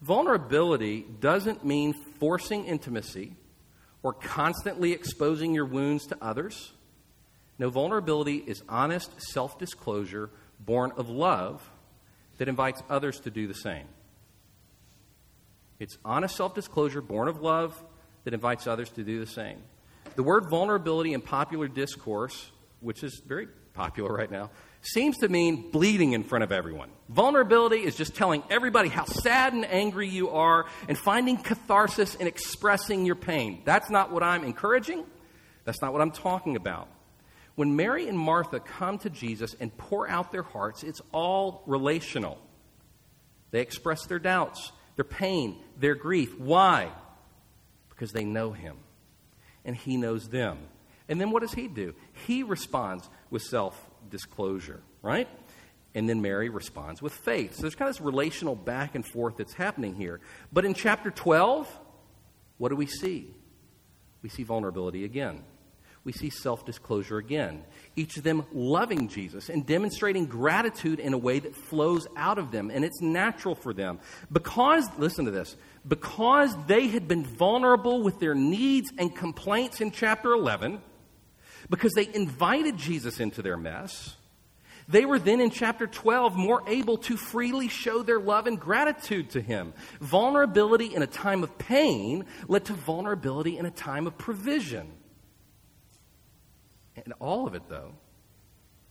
Vulnerability 0.00 1.04
doesn't 1.20 1.64
mean 1.64 1.92
forcing 1.92 2.64
intimacy 2.64 3.36
or 4.02 4.12
constantly 4.12 4.92
exposing 4.92 5.54
your 5.54 5.66
wounds 5.66 6.06
to 6.06 6.16
others. 6.20 6.72
No, 7.58 7.70
vulnerability 7.70 8.36
is 8.36 8.62
honest 8.68 9.10
self 9.20 9.58
disclosure 9.58 10.30
born 10.60 10.92
of 10.96 11.08
love 11.08 11.68
that 12.38 12.48
invites 12.48 12.82
others 12.88 13.20
to 13.20 13.30
do 13.30 13.46
the 13.46 13.54
same. 13.54 13.86
It's 15.78 15.98
honest 16.04 16.36
self 16.36 16.54
disclosure 16.54 17.00
born 17.00 17.28
of 17.28 17.40
love 17.40 17.82
that 18.24 18.34
invites 18.34 18.66
others 18.66 18.90
to 18.90 19.04
do 19.04 19.20
the 19.20 19.30
same. 19.30 19.58
The 20.16 20.22
word 20.22 20.48
vulnerability 20.48 21.12
in 21.12 21.20
popular 21.20 21.68
discourse, 21.68 22.50
which 22.80 23.02
is 23.02 23.20
very 23.26 23.48
popular 23.74 24.12
right 24.12 24.30
now, 24.30 24.50
seems 24.82 25.18
to 25.18 25.28
mean 25.28 25.70
bleeding 25.70 26.12
in 26.12 26.24
front 26.24 26.44
of 26.44 26.52
everyone. 26.52 26.90
Vulnerability 27.08 27.78
is 27.78 27.94
just 27.94 28.14
telling 28.14 28.42
everybody 28.50 28.88
how 28.88 29.04
sad 29.04 29.52
and 29.52 29.64
angry 29.64 30.08
you 30.08 30.30
are 30.30 30.66
and 30.88 30.98
finding 30.98 31.36
catharsis 31.36 32.14
in 32.14 32.26
expressing 32.26 33.04
your 33.04 33.14
pain. 33.14 33.62
That's 33.64 33.90
not 33.90 34.12
what 34.12 34.22
I'm 34.22 34.44
encouraging. 34.44 35.04
That's 35.64 35.80
not 35.80 35.92
what 35.92 36.02
I'm 36.02 36.10
talking 36.12 36.56
about. 36.56 36.88
When 37.58 37.74
Mary 37.74 38.06
and 38.06 38.16
Martha 38.16 38.60
come 38.60 38.98
to 38.98 39.10
Jesus 39.10 39.56
and 39.58 39.76
pour 39.76 40.08
out 40.08 40.30
their 40.30 40.44
hearts, 40.44 40.84
it's 40.84 41.02
all 41.10 41.64
relational. 41.66 42.38
They 43.50 43.62
express 43.62 44.06
their 44.06 44.20
doubts, 44.20 44.70
their 44.94 45.04
pain, 45.04 45.56
their 45.76 45.96
grief. 45.96 46.38
Why? 46.38 46.92
Because 47.88 48.12
they 48.12 48.22
know 48.22 48.52
Him 48.52 48.76
and 49.64 49.74
He 49.74 49.96
knows 49.96 50.28
them. 50.28 50.58
And 51.08 51.20
then 51.20 51.32
what 51.32 51.42
does 51.42 51.52
He 51.52 51.66
do? 51.66 51.96
He 52.28 52.44
responds 52.44 53.10
with 53.28 53.42
self 53.42 53.90
disclosure, 54.08 54.80
right? 55.02 55.28
And 55.96 56.08
then 56.08 56.22
Mary 56.22 56.50
responds 56.50 57.02
with 57.02 57.12
faith. 57.12 57.56
So 57.56 57.62
there's 57.62 57.74
kind 57.74 57.88
of 57.88 57.96
this 57.96 58.00
relational 58.00 58.54
back 58.54 58.94
and 58.94 59.04
forth 59.04 59.36
that's 59.36 59.54
happening 59.54 59.96
here. 59.96 60.20
But 60.52 60.64
in 60.64 60.74
chapter 60.74 61.10
12, 61.10 61.68
what 62.58 62.68
do 62.68 62.76
we 62.76 62.86
see? 62.86 63.34
We 64.22 64.28
see 64.28 64.44
vulnerability 64.44 65.04
again 65.04 65.42
we 66.08 66.12
see 66.12 66.30
self 66.30 66.64
disclosure 66.64 67.18
again. 67.18 67.62
Each 67.94 68.16
of 68.16 68.22
them 68.22 68.46
loving 68.50 69.08
Jesus 69.08 69.50
and 69.50 69.66
demonstrating 69.66 70.24
gratitude 70.24 71.00
in 71.00 71.12
a 71.12 71.18
way 71.18 71.38
that 71.38 71.54
flows 71.54 72.06
out 72.16 72.38
of 72.38 72.50
them, 72.50 72.70
and 72.70 72.82
it's 72.82 73.02
natural 73.02 73.54
for 73.54 73.74
them. 73.74 74.00
Because, 74.32 74.88
listen 74.96 75.26
to 75.26 75.30
this, 75.30 75.54
because 75.86 76.56
they 76.64 76.86
had 76.86 77.08
been 77.08 77.26
vulnerable 77.26 78.02
with 78.02 78.20
their 78.20 78.34
needs 78.34 78.90
and 78.96 79.14
complaints 79.14 79.82
in 79.82 79.90
chapter 79.90 80.32
11, 80.32 80.80
because 81.68 81.92
they 81.92 82.08
invited 82.14 82.78
Jesus 82.78 83.20
into 83.20 83.42
their 83.42 83.58
mess, 83.58 84.16
they 84.88 85.04
were 85.04 85.18
then 85.18 85.42
in 85.42 85.50
chapter 85.50 85.86
12 85.86 86.36
more 86.36 86.62
able 86.66 86.96
to 86.96 87.18
freely 87.18 87.68
show 87.68 88.02
their 88.02 88.18
love 88.18 88.46
and 88.46 88.58
gratitude 88.58 89.28
to 89.32 89.42
him. 89.42 89.74
Vulnerability 90.00 90.94
in 90.94 91.02
a 91.02 91.06
time 91.06 91.42
of 91.42 91.58
pain 91.58 92.24
led 92.46 92.64
to 92.64 92.72
vulnerability 92.72 93.58
in 93.58 93.66
a 93.66 93.70
time 93.70 94.06
of 94.06 94.16
provision. 94.16 94.90
And 97.04 97.14
all 97.20 97.46
of 97.46 97.54
it, 97.54 97.62
though, 97.68 97.92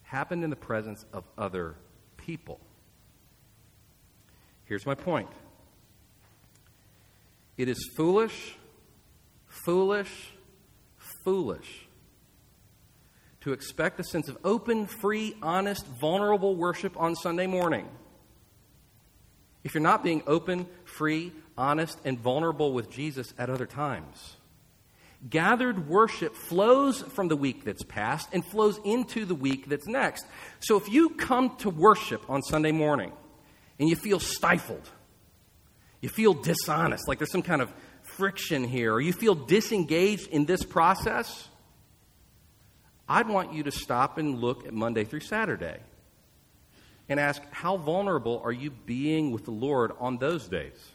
happened 0.03 0.43
in 0.43 0.49
the 0.49 0.55
presence 0.55 1.05
of 1.13 1.23
other 1.37 1.75
people. 2.15 2.59
Here's 4.65 4.85
my 4.85 4.95
point 4.95 5.29
it 7.57 7.67
is 7.67 7.89
foolish, 7.95 8.55
foolish, 9.47 10.33
foolish 11.23 11.87
to 13.41 13.53
expect 13.53 13.99
a 13.99 14.03
sense 14.03 14.29
of 14.29 14.37
open, 14.43 14.85
free, 14.85 15.35
honest, 15.41 15.85
vulnerable 16.01 16.55
worship 16.55 16.99
on 16.99 17.15
Sunday 17.15 17.47
morning. 17.47 17.87
If 19.63 19.73
you're 19.73 19.83
not 19.83 20.03
being 20.03 20.23
open, 20.27 20.67
free, 20.85 21.33
honest, 21.57 21.99
and 22.05 22.19
vulnerable 22.19 22.73
with 22.73 22.89
Jesus 22.89 23.33
at 23.37 23.49
other 23.49 23.65
times. 23.65 24.36
Gathered 25.29 25.89
worship 25.89 26.35
flows 26.35 27.01
from 27.01 27.27
the 27.27 27.35
week 27.35 27.63
that's 27.63 27.83
past 27.83 28.29
and 28.33 28.45
flows 28.45 28.79
into 28.85 29.25
the 29.25 29.35
week 29.35 29.67
that's 29.67 29.87
next. 29.87 30.25
So 30.59 30.77
if 30.77 30.89
you 30.89 31.09
come 31.11 31.55
to 31.57 31.69
worship 31.69 32.29
on 32.29 32.43
Sunday 32.43 32.71
morning 32.71 33.11
and 33.79 33.89
you 33.89 33.95
feel 33.95 34.19
stifled, 34.19 34.89
you 36.01 36.09
feel 36.09 36.33
dishonest, 36.33 37.07
like 37.07 37.17
there's 37.17 37.31
some 37.31 37.41
kind 37.41 37.61
of 37.61 37.73
friction 38.03 38.63
here 38.63 38.93
or 38.93 39.01
you 39.01 39.11
feel 39.11 39.35
disengaged 39.35 40.27
in 40.27 40.45
this 40.45 40.63
process, 40.63 41.47
I'd 43.09 43.27
want 43.27 43.53
you 43.53 43.63
to 43.63 43.71
stop 43.71 44.17
and 44.17 44.39
look 44.39 44.67
at 44.67 44.73
Monday 44.73 45.03
through 45.03 45.21
Saturday 45.21 45.79
and 47.09 47.19
ask, 47.19 47.41
how 47.51 47.77
vulnerable 47.77 48.41
are 48.43 48.51
you 48.51 48.69
being 48.69 49.31
with 49.31 49.45
the 49.45 49.51
Lord 49.51 49.91
on 49.99 50.17
those 50.17 50.47
days? 50.47 50.91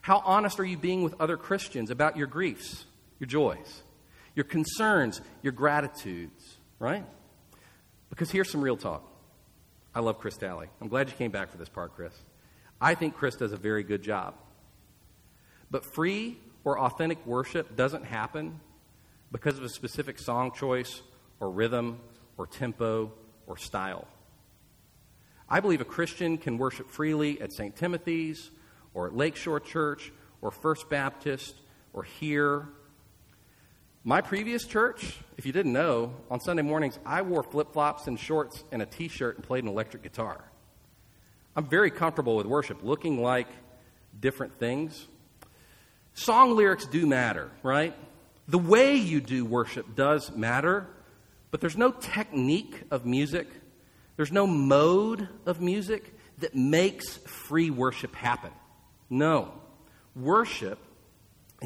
How 0.00 0.22
honest 0.24 0.60
are 0.60 0.64
you 0.64 0.76
being 0.76 1.02
with 1.02 1.20
other 1.20 1.36
Christians 1.36 1.90
about 1.90 2.16
your 2.16 2.26
griefs, 2.26 2.84
your 3.18 3.28
joys, 3.28 3.82
your 4.34 4.44
concerns, 4.44 5.20
your 5.42 5.52
gratitudes, 5.52 6.58
right? 6.78 7.04
Because 8.10 8.30
here's 8.30 8.50
some 8.50 8.60
real 8.60 8.76
talk. 8.76 9.02
I 9.94 10.00
love 10.00 10.18
Chris 10.18 10.36
Talley. 10.36 10.68
I'm 10.80 10.88
glad 10.88 11.08
you 11.08 11.14
came 11.16 11.30
back 11.30 11.50
for 11.50 11.56
this 11.56 11.68
part, 11.68 11.94
Chris. 11.94 12.12
I 12.80 12.94
think 12.94 13.14
Chris 13.14 13.36
does 13.36 13.52
a 13.52 13.56
very 13.56 13.82
good 13.82 14.02
job. 14.02 14.34
But 15.70 15.84
free 15.94 16.38
or 16.64 16.78
authentic 16.78 17.24
worship 17.26 17.76
doesn't 17.76 18.04
happen 18.04 18.60
because 19.32 19.56
of 19.58 19.64
a 19.64 19.68
specific 19.68 20.18
song 20.18 20.52
choice 20.52 21.00
or 21.40 21.50
rhythm 21.50 21.98
or 22.36 22.46
tempo 22.46 23.12
or 23.46 23.56
style. 23.56 24.06
I 25.48 25.60
believe 25.60 25.80
a 25.80 25.84
Christian 25.84 26.38
can 26.38 26.58
worship 26.58 26.90
freely 26.90 27.40
at 27.40 27.52
St. 27.52 27.74
Timothy's 27.74 28.50
or 28.94 29.06
at 29.06 29.16
Lakeshore 29.16 29.60
Church 29.60 30.12
or 30.42 30.50
First 30.50 30.90
Baptist 30.90 31.54
or 31.92 32.02
here. 32.02 32.68
My 34.08 34.20
previous 34.20 34.64
church, 34.64 35.16
if 35.36 35.46
you 35.46 35.52
didn't 35.52 35.72
know, 35.72 36.14
on 36.30 36.38
Sunday 36.38 36.62
mornings 36.62 36.96
I 37.04 37.22
wore 37.22 37.42
flip 37.42 37.72
flops 37.72 38.06
and 38.06 38.16
shorts 38.18 38.62
and 38.70 38.80
a 38.80 38.86
t 38.86 39.08
shirt 39.08 39.34
and 39.34 39.44
played 39.44 39.64
an 39.64 39.68
electric 39.68 40.04
guitar. 40.04 40.44
I'm 41.56 41.66
very 41.66 41.90
comfortable 41.90 42.36
with 42.36 42.46
worship, 42.46 42.84
looking 42.84 43.20
like 43.20 43.48
different 44.20 44.60
things. 44.60 45.08
Song 46.14 46.54
lyrics 46.54 46.86
do 46.86 47.04
matter, 47.04 47.50
right? 47.64 47.96
The 48.46 48.58
way 48.58 48.94
you 48.94 49.20
do 49.20 49.44
worship 49.44 49.96
does 49.96 50.30
matter, 50.30 50.86
but 51.50 51.60
there's 51.60 51.76
no 51.76 51.90
technique 51.90 52.84
of 52.92 53.04
music 53.04 53.48
there's 54.16 54.32
no 54.32 54.46
mode 54.46 55.28
of 55.44 55.60
music 55.60 56.14
that 56.38 56.54
makes 56.54 57.18
free 57.18 57.70
worship 57.70 58.14
happen. 58.14 58.50
No. 59.10 59.52
Worship 60.14 60.78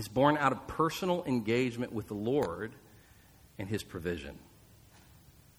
is 0.00 0.08
born 0.08 0.38
out 0.38 0.50
of 0.50 0.66
personal 0.66 1.22
engagement 1.26 1.92
with 1.92 2.08
the 2.08 2.14
Lord 2.14 2.72
and 3.58 3.68
His 3.68 3.82
provision. 3.82 4.38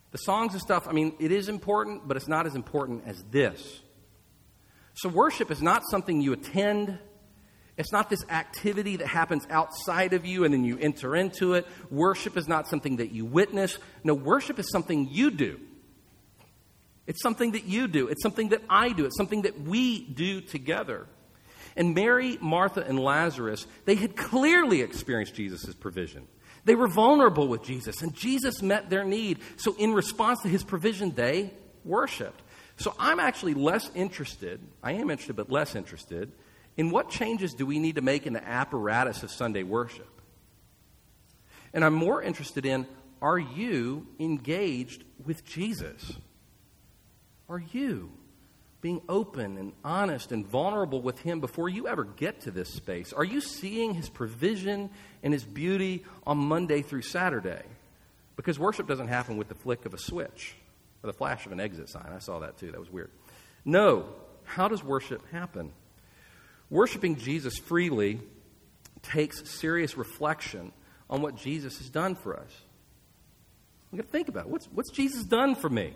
The 0.10 0.18
songs 0.18 0.54
and 0.54 0.62
stuff, 0.62 0.88
I 0.88 0.94
mean, 0.94 1.14
it 1.20 1.32
is 1.32 1.48
important, 1.48 2.08
but 2.08 2.18
it's 2.18 2.28
not 2.28 2.48
as 2.48 2.56
important 2.56 3.04
as 3.06 3.24
this. 3.30 3.82
So, 4.96 5.10
worship 5.10 5.52
is 5.52 5.62
not 5.62 5.84
something 5.90 6.22
you 6.22 6.34
attend. 6.34 6.98
It's 7.78 7.92
not 7.92 8.10
this 8.10 8.26
activity 8.30 8.98
that 8.98 9.08
happens 9.08 9.46
outside 9.50 10.14
of 10.14 10.26
you 10.26 10.44
and 10.44 10.54
then 10.54 10.66
you 10.66 10.78
enter 10.80 11.16
into 11.16 11.54
it. 11.54 11.68
Worship 11.92 12.36
is 12.36 12.48
not 12.48 12.68
something 12.68 12.98
that 12.98 13.12
you 13.12 13.26
witness. 13.26 13.78
No, 14.04 14.16
worship 14.16 14.58
is 14.58 14.70
something 14.72 15.08
you 15.10 15.30
do. 15.30 15.60
It's 17.06 17.22
something 17.22 17.52
that 17.52 17.66
you 17.66 17.88
do. 17.88 18.08
It's 18.08 18.24
something 18.24 18.50
that 18.50 18.64
I 18.70 18.90
do. 18.90 19.06
It's 19.06 19.18
something 19.18 19.44
that 19.44 19.62
we 19.62 20.02
do 20.04 20.42
together. 20.42 21.08
And 21.76 21.96
Mary, 21.96 22.38
Martha, 22.42 22.86
and 22.86 23.00
Lazarus, 23.00 23.66
they 23.86 23.96
had 23.96 24.16
clearly 24.16 24.82
experienced 24.82 25.36
Jesus' 25.36 25.74
provision. 25.74 26.28
They 26.66 26.76
were 26.76 26.88
vulnerable 26.88 27.48
with 27.48 27.64
Jesus, 27.64 28.02
and 28.02 28.14
Jesus 28.14 28.62
met 28.62 28.90
their 28.90 29.04
need. 29.04 29.40
So, 29.58 29.76
in 29.78 29.94
response 29.94 30.42
to 30.42 30.48
his 30.48 30.64
provision, 30.64 31.12
they 31.12 31.52
worshiped. 31.84 32.42
So, 32.78 32.94
I'm 33.00 33.20
actually 33.20 33.54
less 33.54 33.90
interested, 33.96 34.60
I 34.84 34.94
am 34.94 35.10
interested, 35.10 35.36
but 35.36 35.50
less 35.50 35.76
interested, 35.76 36.32
in 36.78 36.92
what 36.92 37.10
changes 37.10 37.54
do 37.54 37.66
we 37.66 37.80
need 37.80 37.96
to 37.96 38.02
make 38.02 38.28
in 38.28 38.34
the 38.34 38.48
apparatus 38.48 39.24
of 39.24 39.32
Sunday 39.32 39.64
worship. 39.64 40.08
And 41.74 41.84
I'm 41.84 41.94
more 41.94 42.22
interested 42.22 42.66
in 42.66 42.86
are 43.22 43.40
you 43.40 44.08
engaged 44.20 45.04
with 45.24 45.46
Jesus? 45.46 46.14
are 47.52 47.62
you? 47.74 48.10
Being 48.82 49.02
open 49.08 49.58
and 49.58 49.74
honest 49.86 50.32
and 50.32 50.46
vulnerable 50.46 51.02
with 51.02 51.20
Him 51.20 51.40
before 51.40 51.70
you 51.70 51.88
ever 51.88 52.04
get 52.04 52.42
to 52.42 52.52
this 52.52 52.74
space. 52.74 53.14
Are 53.14 53.24
you 53.24 53.40
seeing 53.40 53.94
His 53.94 54.10
provision 54.10 54.90
and 55.24 55.34
His 55.34 55.44
beauty 55.44 56.04
on 56.26 56.38
Monday 56.38 56.82
through 56.82 57.04
Saturday? 57.04 57.62
Because 58.36 58.58
worship 58.58 58.88
doesn't 58.88 59.08
happen 59.08 59.38
with 59.38 59.50
the 59.50 59.56
flick 59.56 59.86
of 59.86 59.94
a 59.94 60.00
switch 60.00 60.56
or 61.04 61.08
the 61.08 61.14
flash 61.14 61.46
of 61.46 61.52
an 61.52 61.60
exit 61.60 61.90
sign. 61.90 62.10
I 62.14 62.20
saw 62.20 62.40
that 62.40 62.58
too. 62.58 62.72
That 62.72 62.80
was 62.80 62.92
weird. 62.92 63.12
No. 63.64 64.06
How 64.44 64.68
does 64.68 64.84
worship 64.84 65.30
happen? 65.32 65.72
Worshiping 66.70 67.18
Jesus 67.18 67.58
freely 67.58 68.20
takes 69.04 69.50
serious 69.50 69.98
reflection 69.98 70.72
on 71.10 71.22
what 71.22 71.36
Jesus 71.36 71.78
has 71.78 71.90
done 71.90 72.16
for 72.16 72.38
us. 72.38 72.52
We've 73.92 74.02
got 74.02 74.08
to 74.08 74.12
think 74.12 74.30
about 74.30 74.46
it. 74.46 74.50
What's, 74.50 74.66
what's 74.68 74.90
Jesus 74.90 75.24
done 75.24 75.56
for 75.56 75.70
me? 75.70 75.94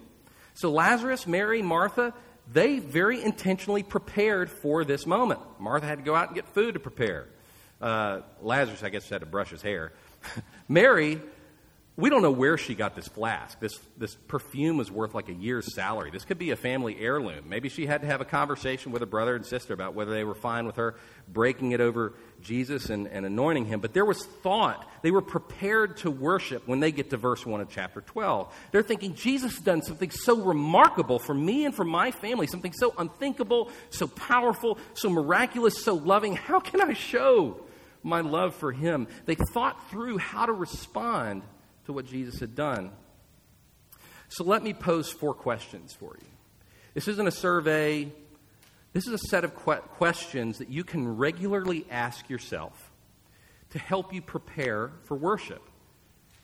So 0.54 0.72
Lazarus, 0.72 1.26
Mary, 1.26 1.62
Martha, 1.62 2.14
they 2.52 2.80
very 2.80 3.22
intentionally 3.24 3.84
prepared 3.84 4.50
for 4.50 4.84
this 4.84 5.06
moment. 5.06 5.40
Martha 5.60 5.86
had 5.86 5.98
to 6.00 6.04
go 6.04 6.16
out 6.16 6.28
and 6.28 6.36
get 6.36 6.48
food 6.48 6.74
to 6.74 6.80
prepare. 6.80 7.28
Uh, 7.82 8.22
Lazarus, 8.42 8.84
I 8.84 8.90
guess, 8.90 9.08
had 9.10 9.22
to 9.22 9.26
brush 9.26 9.50
his 9.50 9.62
hair. 9.62 9.92
Mary 10.68 11.22
we 11.98 12.10
don't 12.10 12.22
know 12.22 12.32
where 12.32 12.58
she 12.58 12.76
got 12.76 12.94
this 12.94 13.08
flask. 13.08 13.58
This, 13.62 13.80
this 13.98 14.16
perfume 14.28 14.76
was 14.76 14.92
worth 14.92 15.16
like 15.16 15.30
a 15.30 15.34
year's 15.34 15.74
salary. 15.74 16.12
This 16.12 16.26
could 16.26 16.38
be 16.38 16.52
a 16.52 16.58
family 16.58 16.98
heirloom. 17.00 17.48
Maybe 17.48 17.70
she 17.70 17.86
had 17.86 18.02
to 18.02 18.08
have 18.08 18.20
a 18.20 18.26
conversation 18.26 18.92
with 18.92 19.02
her 19.02 19.06
brother 19.06 19.34
and 19.34 19.46
sister 19.46 19.74
about 19.74 19.94
whether 19.94 20.12
they 20.12 20.26
were 20.26 20.36
fine 20.36 20.66
with 20.66 20.76
her 20.76 20.96
breaking 21.30 21.72
it 21.72 21.80
over 21.80 22.14
Jesus 22.42 22.90
and, 22.90 23.08
and 23.08 23.26
anointing 23.26 23.66
him. 23.66 23.80
But 23.80 23.94
there 23.94 24.04
was 24.04 24.26
thought. 24.26 24.90
They 25.04 25.12
were 25.12 25.22
prepared 25.22 25.96
to 25.98 26.12
worship 26.12 26.68
when 26.68 26.82
they 26.82 26.92
get 26.92 27.12
to 27.12 27.18
verse 27.18 27.46
1 27.46 27.62
of 27.62 27.70
chapter 27.70 28.02
12. 28.02 28.54
They're 28.72 28.84
thinking, 28.84 29.16
Jesus 29.16 29.56
has 29.56 29.64
done 29.64 29.82
something 29.82 30.12
so 30.12 30.42
remarkable 30.42 31.18
for 31.18 31.34
me 31.34 31.64
and 31.64 31.74
for 31.74 31.86
my 31.86 32.12
family, 32.12 32.46
something 32.48 32.74
so 32.74 32.94
unthinkable, 32.98 33.72
so 33.90 34.06
powerful, 34.08 34.80
so 34.96 35.10
miraculous, 35.10 35.82
so 35.82 35.94
loving. 35.94 36.36
How 36.36 36.60
can 36.60 36.82
I 36.82 36.92
show 36.92 37.62
my 38.04 38.20
love 38.20 38.54
for 38.54 38.74
him? 38.74 39.08
They 39.26 39.36
thought 39.36 39.90
through 39.90 40.18
how 40.18 40.46
to 40.46 40.52
respond 40.52 41.44
to 41.86 41.94
what 41.94 42.06
Jesus 42.06 42.40
had 42.40 42.56
done. 42.56 42.92
So 44.28 44.44
let 44.44 44.64
me 44.64 44.74
pose 44.74 45.12
four 45.12 45.34
questions 45.34 45.94
for 45.94 46.16
you. 46.20 46.28
This 46.94 47.08
isn't 47.08 47.28
a 47.28 47.32
survey, 47.32 48.12
this 48.94 49.08
is 49.08 49.14
a 49.14 49.18
set 49.18 49.44
of 49.44 49.54
que- 49.56 49.82
questions 49.98 50.60
that 50.60 50.70
you 50.70 50.84
can 50.84 51.18
regularly 51.18 51.86
ask 51.92 52.30
yourself 52.30 52.92
to 53.72 53.80
help 53.80 54.14
you 54.14 54.22
prepare 54.22 54.92
for 55.04 55.16
worship. 55.16 55.62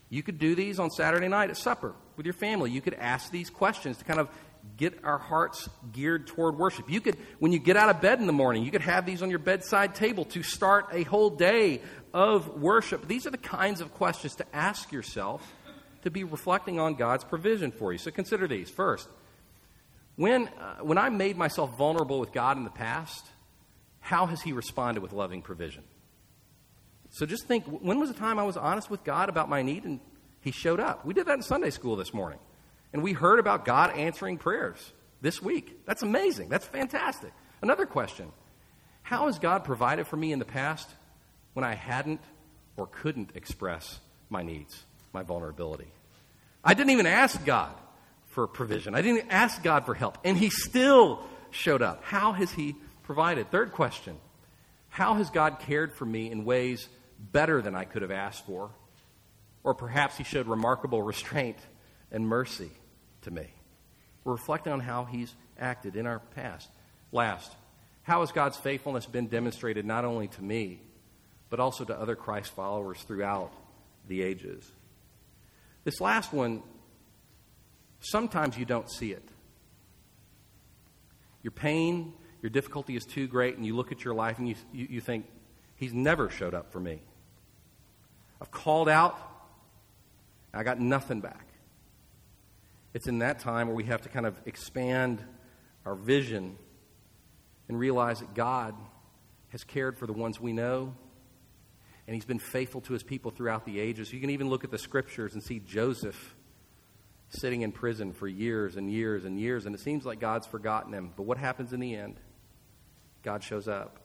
You 0.09 0.21
could 0.21 0.37
do 0.37 0.55
these 0.55 0.77
on 0.77 0.89
Saturday 0.89 1.29
night 1.29 1.49
at 1.49 1.57
supper 1.57 1.95
with 2.17 2.25
your 2.25 2.33
family. 2.33 2.69
You 2.69 2.81
could 2.81 2.95
ask 2.95 3.31
these 3.31 3.49
questions 3.49 3.97
to 3.97 4.03
kind 4.03 4.19
of 4.19 4.29
get 4.77 5.03
our 5.03 5.17
hearts 5.17 5.69
geared 5.91 6.27
toward 6.27 6.57
worship. 6.57 6.89
You 6.89 7.01
could, 7.01 7.17
when 7.39 7.51
you 7.51 7.59
get 7.59 7.77
out 7.77 7.89
of 7.89 8.01
bed 8.01 8.19
in 8.19 8.27
the 8.27 8.33
morning, 8.33 8.63
you 8.63 8.71
could 8.71 8.81
have 8.81 9.05
these 9.05 9.21
on 9.21 9.29
your 9.29 9.39
bedside 9.39 9.95
table 9.95 10.25
to 10.25 10.43
start 10.43 10.87
a 10.91 11.03
whole 11.03 11.29
day 11.29 11.81
of 12.13 12.59
worship. 12.61 13.07
These 13.07 13.27
are 13.27 13.29
the 13.29 13.37
kinds 13.37 13.81
of 13.81 13.93
questions 13.93 14.35
to 14.35 14.45
ask 14.55 14.91
yourself 14.91 15.53
to 16.03 16.09
be 16.09 16.23
reflecting 16.23 16.79
on 16.79 16.95
God's 16.95 17.23
provision 17.23 17.71
for 17.71 17.91
you. 17.91 17.99
So 17.99 18.11
consider 18.11 18.47
these. 18.47 18.69
First, 18.69 19.07
when, 20.15 20.47
uh, 20.47 20.77
when 20.81 20.97
I 20.97 21.09
made 21.09 21.37
myself 21.37 21.77
vulnerable 21.77 22.19
with 22.19 22.31
God 22.31 22.57
in 22.57 22.63
the 22.63 22.69
past, 22.69 23.25
how 23.99 24.25
has 24.25 24.41
He 24.41 24.51
responded 24.51 25.01
with 25.01 25.13
loving 25.13 25.41
provision? 25.41 25.83
So 27.11 27.25
just 27.25 27.45
think 27.45 27.65
when 27.65 27.99
was 27.99 28.09
the 28.09 28.17
time 28.17 28.39
I 28.39 28.43
was 28.43 28.57
honest 28.57 28.89
with 28.89 29.03
God 29.03 29.29
about 29.29 29.49
my 29.49 29.61
need 29.61 29.83
and 29.83 29.99
He 30.41 30.51
showed 30.51 30.79
up? 30.79 31.05
We 31.05 31.13
did 31.13 31.27
that 31.27 31.35
in 31.35 31.43
Sunday 31.43 31.69
school 31.69 31.95
this 31.95 32.13
morning. 32.13 32.39
And 32.93 33.03
we 33.03 33.13
heard 33.13 33.39
about 33.39 33.65
God 33.65 33.95
answering 33.95 34.37
prayers 34.37 34.91
this 35.21 35.41
week. 35.41 35.85
That's 35.85 36.03
amazing. 36.03 36.49
That's 36.49 36.65
fantastic. 36.65 37.31
Another 37.61 37.85
question 37.85 38.31
How 39.03 39.27
has 39.27 39.39
God 39.39 39.63
provided 39.63 40.07
for 40.07 40.17
me 40.17 40.31
in 40.31 40.39
the 40.39 40.45
past 40.45 40.89
when 41.53 41.63
I 41.63 41.75
hadn't 41.75 42.21
or 42.77 42.87
couldn't 42.87 43.31
express 43.35 43.99
my 44.29 44.43
needs, 44.43 44.83
my 45.13 45.23
vulnerability? 45.23 45.87
I 46.63 46.73
didn't 46.73 46.91
even 46.91 47.07
ask 47.07 47.43
God 47.45 47.73
for 48.27 48.47
provision, 48.47 48.95
I 48.95 49.01
didn't 49.01 49.29
ask 49.29 49.61
God 49.61 49.85
for 49.85 49.93
help, 49.93 50.17
and 50.23 50.37
He 50.37 50.49
still 50.49 51.23
showed 51.51 51.81
up. 51.81 52.03
How 52.03 52.33
has 52.33 52.51
He 52.51 52.75
provided? 53.03 53.51
Third 53.51 53.71
question 53.71 54.17
How 54.89 55.15
has 55.15 55.29
God 55.29 55.59
cared 55.59 55.93
for 55.93 56.05
me 56.05 56.29
in 56.29 56.45
ways 56.45 56.87
better 57.19 57.61
than 57.61 57.75
I 57.75 57.85
could 57.85 58.01
have 58.01 58.11
asked 58.11 58.45
for? 58.45 58.71
Or 59.63 59.75
perhaps 59.75 60.17
He 60.17 60.23
showed 60.23 60.47
remarkable 60.47 61.01
restraint 61.03 61.57
and 62.11 62.27
mercy 62.27 62.71
to 63.23 63.31
me. 63.31 63.47
We're 64.23 64.33
reflecting 64.33 64.73
on 64.73 64.79
how 64.79 65.05
He's 65.05 65.33
acted 65.59 65.95
in 65.95 66.05
our 66.05 66.19
past. 66.19 66.69
Last, 67.11 67.51
how 68.03 68.21
has 68.21 68.31
God's 68.31 68.57
faithfulness 68.57 69.05
been 69.05 69.27
demonstrated 69.27 69.85
not 69.85 70.05
only 70.05 70.27
to 70.29 70.43
me, 70.43 70.79
but 71.49 71.59
also 71.59 71.83
to 71.83 71.99
other 71.99 72.15
Christ 72.15 72.51
followers 72.53 73.01
throughout 73.01 73.51
the 74.07 74.21
ages? 74.21 74.69
This 75.83 75.99
last 75.99 76.31
one, 76.31 76.61
sometimes 77.99 78.57
you 78.57 78.65
don't 78.65 78.89
see 78.89 79.11
it. 79.11 79.27
Your 81.43 81.51
pain, 81.51 82.13
your 82.41 82.49
difficulty 82.49 82.95
is 82.95 83.05
too 83.05 83.27
great, 83.27 83.57
and 83.57 83.65
you 83.65 83.75
look 83.75 83.91
at 83.91 84.03
your 84.03 84.13
life 84.13 84.37
and 84.39 84.47
you, 84.47 84.55
you, 84.71 84.87
you 84.89 85.01
think, 85.01 85.25
He's 85.75 85.93
never 85.93 86.29
showed 86.29 86.53
up 86.53 86.71
for 86.71 86.79
me. 86.79 87.01
I've 88.39 88.51
called 88.51 88.87
out, 88.87 89.19
I 90.53 90.63
got 90.63 90.79
nothing 90.79 91.21
back. 91.21 91.47
It's 92.93 93.07
in 93.07 93.19
that 93.19 93.39
time 93.39 93.67
where 93.67 93.75
we 93.75 93.85
have 93.85 94.01
to 94.01 94.09
kind 94.09 94.25
of 94.25 94.39
expand 94.45 95.23
our 95.85 95.95
vision 95.95 96.57
and 97.67 97.79
realize 97.79 98.19
that 98.19 98.33
God 98.33 98.75
has 99.49 99.63
cared 99.63 99.97
for 99.97 100.05
the 100.05 100.13
ones 100.13 100.39
we 100.39 100.53
know, 100.53 100.93
and 102.07 102.13
He's 102.13 102.25
been 102.25 102.39
faithful 102.39 102.81
to 102.81 102.93
His 102.93 103.03
people 103.03 103.31
throughout 103.31 103.65
the 103.65 103.79
ages. 103.79 104.11
You 104.11 104.19
can 104.19 104.29
even 104.29 104.49
look 104.49 104.63
at 104.63 104.71
the 104.71 104.77
scriptures 104.77 105.33
and 105.33 105.41
see 105.41 105.59
Joseph 105.59 106.35
sitting 107.29 107.61
in 107.61 107.71
prison 107.71 108.11
for 108.11 108.27
years 108.27 108.75
and 108.75 108.91
years 108.91 109.23
and 109.23 109.39
years, 109.39 109.65
and 109.65 109.73
it 109.73 109.79
seems 109.79 110.05
like 110.05 110.19
God's 110.19 110.47
forgotten 110.47 110.93
him. 110.93 111.13
But 111.15 111.23
what 111.23 111.37
happens 111.37 111.71
in 111.71 111.79
the 111.79 111.95
end? 111.95 112.19
God 113.23 113.43
shows 113.43 113.67
up. 113.67 113.99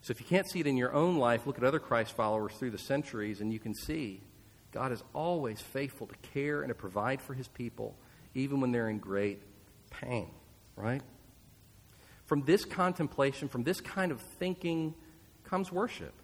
So 0.00 0.12
if 0.12 0.20
you 0.20 0.26
can't 0.26 0.48
see 0.48 0.60
it 0.60 0.66
in 0.66 0.76
your 0.76 0.92
own 0.94 1.16
life, 1.16 1.46
look 1.46 1.58
at 1.58 1.64
other 1.64 1.78
Christ 1.78 2.16
followers 2.16 2.54
through 2.54 2.70
the 2.70 2.78
centuries, 2.78 3.40
and 3.40 3.52
you 3.52 3.58
can 3.58 3.74
see 3.74 4.22
God 4.72 4.90
is 4.90 5.02
always 5.14 5.60
faithful 5.60 6.06
to 6.06 6.14
care 6.32 6.62
and 6.62 6.70
to 6.70 6.74
provide 6.74 7.20
for 7.20 7.34
his 7.34 7.46
people, 7.46 7.94
even 8.34 8.60
when 8.60 8.72
they're 8.72 8.88
in 8.88 8.98
great 8.98 9.40
pain, 9.90 10.30
right? 10.76 11.02
From 12.24 12.42
this 12.44 12.64
contemplation, 12.64 13.48
from 13.48 13.62
this 13.62 13.80
kind 13.80 14.10
of 14.10 14.20
thinking, 14.38 14.94
comes 15.44 15.70
worship. 15.70 16.14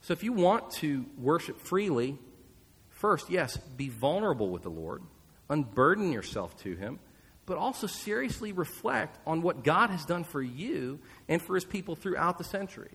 So 0.00 0.12
if 0.12 0.24
you 0.24 0.32
want 0.32 0.70
to 0.72 1.06
worship 1.16 1.60
freely, 1.60 2.18
first, 2.90 3.30
yes, 3.30 3.56
be 3.56 3.88
vulnerable 3.88 4.48
with 4.50 4.62
the 4.62 4.70
Lord, 4.70 5.02
unburden 5.48 6.12
yourself 6.12 6.56
to 6.62 6.74
him, 6.74 6.98
but 7.46 7.58
also 7.58 7.86
seriously 7.86 8.52
reflect 8.52 9.18
on 9.26 9.42
what 9.42 9.62
God 9.62 9.90
has 9.90 10.04
done 10.04 10.24
for 10.24 10.42
you 10.42 10.98
and 11.28 11.40
for 11.40 11.54
his 11.54 11.64
people 11.64 11.94
throughout 11.94 12.38
the 12.38 12.44
centuries. 12.44 12.90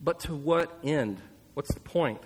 But 0.00 0.20
to 0.20 0.34
what 0.34 0.78
end? 0.82 1.20
What's 1.54 1.74
the 1.74 1.80
point? 1.80 2.22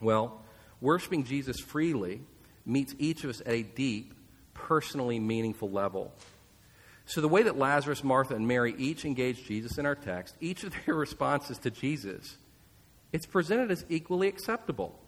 Well, 0.00 0.42
worshiping 0.80 1.24
Jesus 1.24 1.58
freely 1.60 2.20
meets 2.64 2.94
each 2.98 3.24
of 3.24 3.30
us 3.30 3.40
at 3.40 3.48
a 3.48 3.62
deep, 3.62 4.14
personally 4.54 5.18
meaningful 5.18 5.70
level. 5.70 6.12
So, 7.06 7.22
the 7.22 7.28
way 7.28 7.42
that 7.44 7.56
Lazarus, 7.56 8.04
Martha, 8.04 8.34
and 8.34 8.46
Mary 8.46 8.74
each 8.76 9.04
engage 9.06 9.44
Jesus 9.44 9.78
in 9.78 9.86
our 9.86 9.94
text, 9.94 10.36
each 10.40 10.62
of 10.62 10.74
their 10.84 10.94
responses 10.94 11.58
to 11.58 11.70
Jesus, 11.70 12.36
it's 13.12 13.26
presented 13.26 13.70
as 13.70 13.84
equally 13.88 14.28
acceptable. 14.28 14.98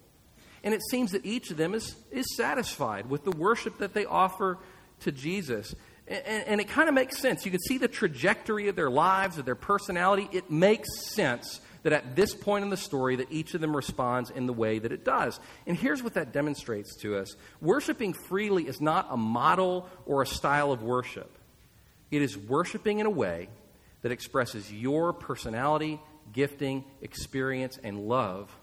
And 0.63 0.73
it 0.73 0.81
seems 0.89 1.11
that 1.11 1.25
each 1.25 1.51
of 1.51 1.57
them 1.57 1.73
is, 1.73 1.95
is 2.11 2.25
satisfied 2.35 3.09
with 3.09 3.23
the 3.23 3.31
worship 3.31 3.79
that 3.79 3.93
they 3.93 4.05
offer 4.05 4.57
to 5.01 5.11
Jesus. 5.11 5.75
And, 6.07 6.43
and 6.47 6.61
it 6.61 6.67
kind 6.67 6.89
of 6.89 6.95
makes 6.95 7.19
sense. 7.19 7.45
You 7.45 7.51
can 7.51 7.59
see 7.61 7.77
the 7.77 7.87
trajectory 7.87 8.67
of 8.67 8.75
their 8.75 8.89
lives, 8.89 9.37
of 9.37 9.45
their 9.45 9.55
personality. 9.55 10.27
It 10.31 10.51
makes 10.51 10.89
sense 11.13 11.61
that 11.83 11.93
at 11.93 12.15
this 12.15 12.33
point 12.33 12.63
in 12.63 12.69
the 12.69 12.77
story 12.77 13.15
that 13.17 13.31
each 13.31 13.53
of 13.53 13.61
them 13.61 13.75
responds 13.75 14.29
in 14.29 14.45
the 14.45 14.53
way 14.53 14.79
that 14.79 14.91
it 14.91 15.03
does. 15.03 15.39
And 15.65 15.75
here's 15.75 16.03
what 16.03 16.13
that 16.13 16.31
demonstrates 16.31 16.95
to 16.97 17.17
us. 17.17 17.35
Worshiping 17.59 18.13
freely 18.13 18.67
is 18.67 18.79
not 18.79 19.07
a 19.09 19.17
model 19.17 19.89
or 20.05 20.21
a 20.21 20.27
style 20.27 20.71
of 20.71 20.83
worship. 20.83 21.37
It 22.11 22.21
is 22.21 22.37
worshiping 22.37 22.99
in 22.99 23.05
a 23.05 23.11
way 23.11 23.49
that 24.01 24.11
expresses 24.11 24.71
your 24.71 25.13
personality, 25.13 25.99
gifting, 26.33 26.83
experience, 27.01 27.79
and 27.83 28.07
love 28.07 28.55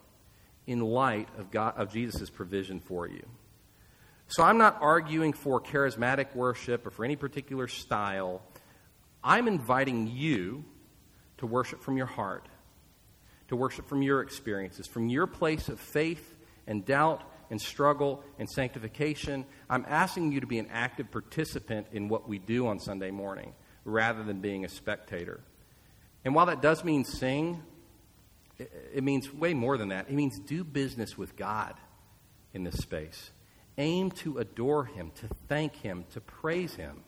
in 0.66 0.80
light 0.80 1.28
of, 1.38 1.50
God, 1.50 1.74
of 1.76 1.92
Jesus' 1.92 2.28
provision 2.28 2.78
for 2.78 3.08
you. 3.08 3.26
So 4.28 4.42
I'm 4.42 4.58
not 4.58 4.76
arguing 4.82 5.32
for 5.32 5.60
charismatic 5.60 6.34
worship 6.36 6.86
or 6.86 6.90
for 6.90 7.04
any 7.04 7.16
particular 7.16 7.66
style. 7.66 8.42
I'm 9.24 9.48
inviting 9.48 10.06
you 10.06 10.64
to 11.38 11.46
worship 11.46 11.82
from 11.82 11.96
your 11.96 12.06
heart, 12.06 12.46
to 13.48 13.56
worship 13.56 13.88
from 13.88 14.02
your 14.02 14.20
experiences, 14.20 14.86
from 14.86 15.08
your 15.08 15.26
place 15.26 15.68
of 15.68 15.80
faith 15.80 16.36
and 16.66 16.84
doubt 16.84 17.22
and 17.50 17.60
struggle 17.60 18.22
and 18.38 18.48
sanctification. 18.48 19.44
I'm 19.70 19.84
asking 19.88 20.32
you 20.32 20.40
to 20.40 20.46
be 20.46 20.58
an 20.58 20.68
active 20.70 21.10
participant 21.10 21.88
in 21.92 22.08
what 22.08 22.28
we 22.28 22.38
do 22.38 22.66
on 22.66 22.78
Sunday 22.78 23.10
morning 23.10 23.54
rather 23.84 24.22
than 24.22 24.40
being 24.40 24.64
a 24.64 24.68
spectator. 24.68 25.40
And 26.24 26.34
while 26.34 26.46
that 26.46 26.60
does 26.60 26.84
mean 26.84 27.04
sing, 27.04 27.62
it 28.58 29.02
means 29.02 29.32
way 29.32 29.54
more 29.54 29.78
than 29.78 29.88
that. 29.88 30.08
It 30.08 30.14
means 30.14 30.38
do 30.38 30.64
business 30.64 31.16
with 31.16 31.36
God 31.36 31.74
in 32.52 32.64
this 32.64 32.76
space 32.76 33.30
aim 33.78 34.10
to 34.10 34.38
adore 34.38 34.84
Him, 34.86 35.12
to 35.20 35.28
thank 35.46 35.76
Him, 35.76 36.04
to 36.10 36.20
praise 36.20 36.74
Him. 36.74 37.04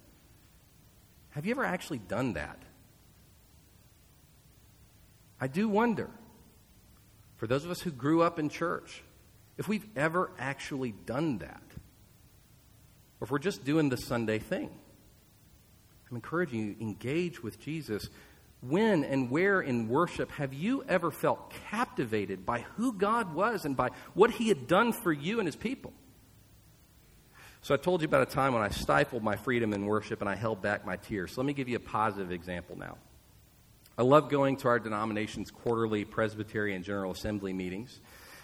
Have 1.31 1.45
you 1.45 1.51
ever 1.51 1.65
actually 1.65 1.99
done 1.99 2.35
that? 2.35 2.63
I 5.41 5.49
do 5.49 5.69
wonder, 5.69 6.09
for 7.41 7.47
those 7.47 7.65
of 7.65 7.71
us 7.71 7.81
who 7.81 7.91
grew 7.91 8.21
up 8.21 8.39
in 8.39 8.51
church, 8.51 9.03
if 9.57 9.67
we've 9.67 9.87
ever 9.97 10.31
actually 10.39 10.93
done 11.07 11.39
that, 11.39 11.63
or 13.19 13.25
if 13.25 13.31
we're 13.31 13.39
just 13.39 13.65
doing 13.65 13.89
the 13.89 13.97
Sunday 13.97 14.39
thing. 14.39 14.69
I'm 16.11 16.17
encouraging 16.17 16.61
you, 16.61 16.77
engage 16.83 17.43
with 17.43 17.59
Jesus. 17.59 18.11
When 18.61 19.05
and 19.05 19.31
where 19.31 19.63
in 19.63 19.89
worship 19.89 20.31
have 20.33 20.53
you 20.53 20.85
ever 20.87 21.11
felt 21.11 21.51
captivated 21.71 22.45
by 22.45 22.67
who 22.77 22.93
God 22.93 23.33
was 23.35 23.65
and 23.65 23.75
by 23.75 23.89
what 24.13 24.33
He 24.33 24.49
had 24.49 24.69
done 24.69 24.93
for 24.93 25.11
you 25.11 25.39
and 25.39 25.49
His 25.49 25.57
people? 25.57 25.95
So 27.63 27.73
I 27.73 27.79
told 27.79 28.03
you 28.03 28.09
about 28.09 28.29
a 28.29 28.31
time 28.31 28.53
when 28.53 28.63
I 28.63 28.69
stifled 28.69 29.23
my 29.23 29.37
freedom 29.37 29.73
in 29.73 29.87
worship 29.87 30.21
and 30.21 30.29
I 30.29 30.35
held 30.35 30.61
back 30.61 30.85
my 30.85 30.97
tears. 30.97 31.33
So 31.33 31.41
let 31.41 31.47
me 31.47 31.55
give 31.55 31.71
you 31.71 31.77
a 31.77 31.81
positive 31.81 32.33
example 32.33 32.77
now. 32.77 32.99
I 34.01 34.03
love 34.03 34.31
going 34.31 34.57
to 34.57 34.69
our 34.69 34.79
denomination's 34.79 35.51
quarterly 35.51 36.07
Presbyterian 36.07 36.83
General 36.83 37.13
Assembly 37.13 37.53
meetings. 37.53 38.01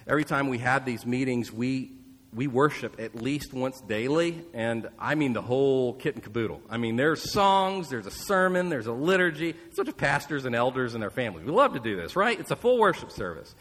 Every 0.07 0.23
time 0.23 0.49
we 0.49 0.59
have 0.59 0.85
these 0.85 1.07
meetings, 1.07 1.51
we 1.51 1.92
we 2.35 2.47
worship 2.47 3.01
at 3.01 3.14
least 3.14 3.55
once 3.55 3.81
daily, 3.81 4.45
and 4.53 4.87
I 4.99 5.14
mean 5.14 5.33
the 5.33 5.40
whole 5.40 5.95
kit 5.95 6.14
and 6.14 6.23
caboodle. 6.23 6.61
I 6.69 6.77
mean, 6.77 6.97
there's 6.97 7.33
songs, 7.33 7.88
there's 7.88 8.05
a 8.05 8.11
sermon, 8.11 8.69
there's 8.69 8.87
a 8.87 8.92
liturgy. 8.92 9.55
It's 9.69 9.77
Such 9.77 9.88
of 9.88 9.97
pastors 9.97 10.45
and 10.45 10.55
elders 10.55 10.92
and 10.92 11.03
their 11.03 11.09
families. 11.09 11.47
We 11.47 11.53
love 11.53 11.73
to 11.73 11.81
do 11.81 11.97
this, 11.97 12.16
right? 12.16 12.38
It's 12.38 12.51
a 12.51 12.57
full 12.57 12.79
worship 12.79 13.11
service. 13.11 13.55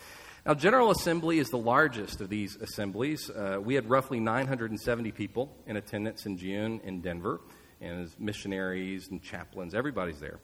Now, 0.45 0.53
General 0.53 0.91
Assembly 0.91 1.39
is 1.39 1.49
the 1.49 1.57
largest 1.57 2.19
of 2.19 2.27
these 2.27 2.57
assemblies. 2.57 3.29
Uh, 3.29 3.59
we 3.63 3.73
had 3.73 3.89
roughly 3.89 4.19
970 4.19 5.13
people 5.13 5.55
in 5.65 5.77
attendance 5.77 6.25
in 6.25 6.37
June 6.37 6.81
in 6.83 6.99
Denver, 6.99 7.39
and 7.79 8.03
as 8.03 8.19
missionaries 8.19 9.07
and 9.07 9.23
chaplains, 9.23 9.73
everybody's 9.73 10.19
there. 10.19 10.41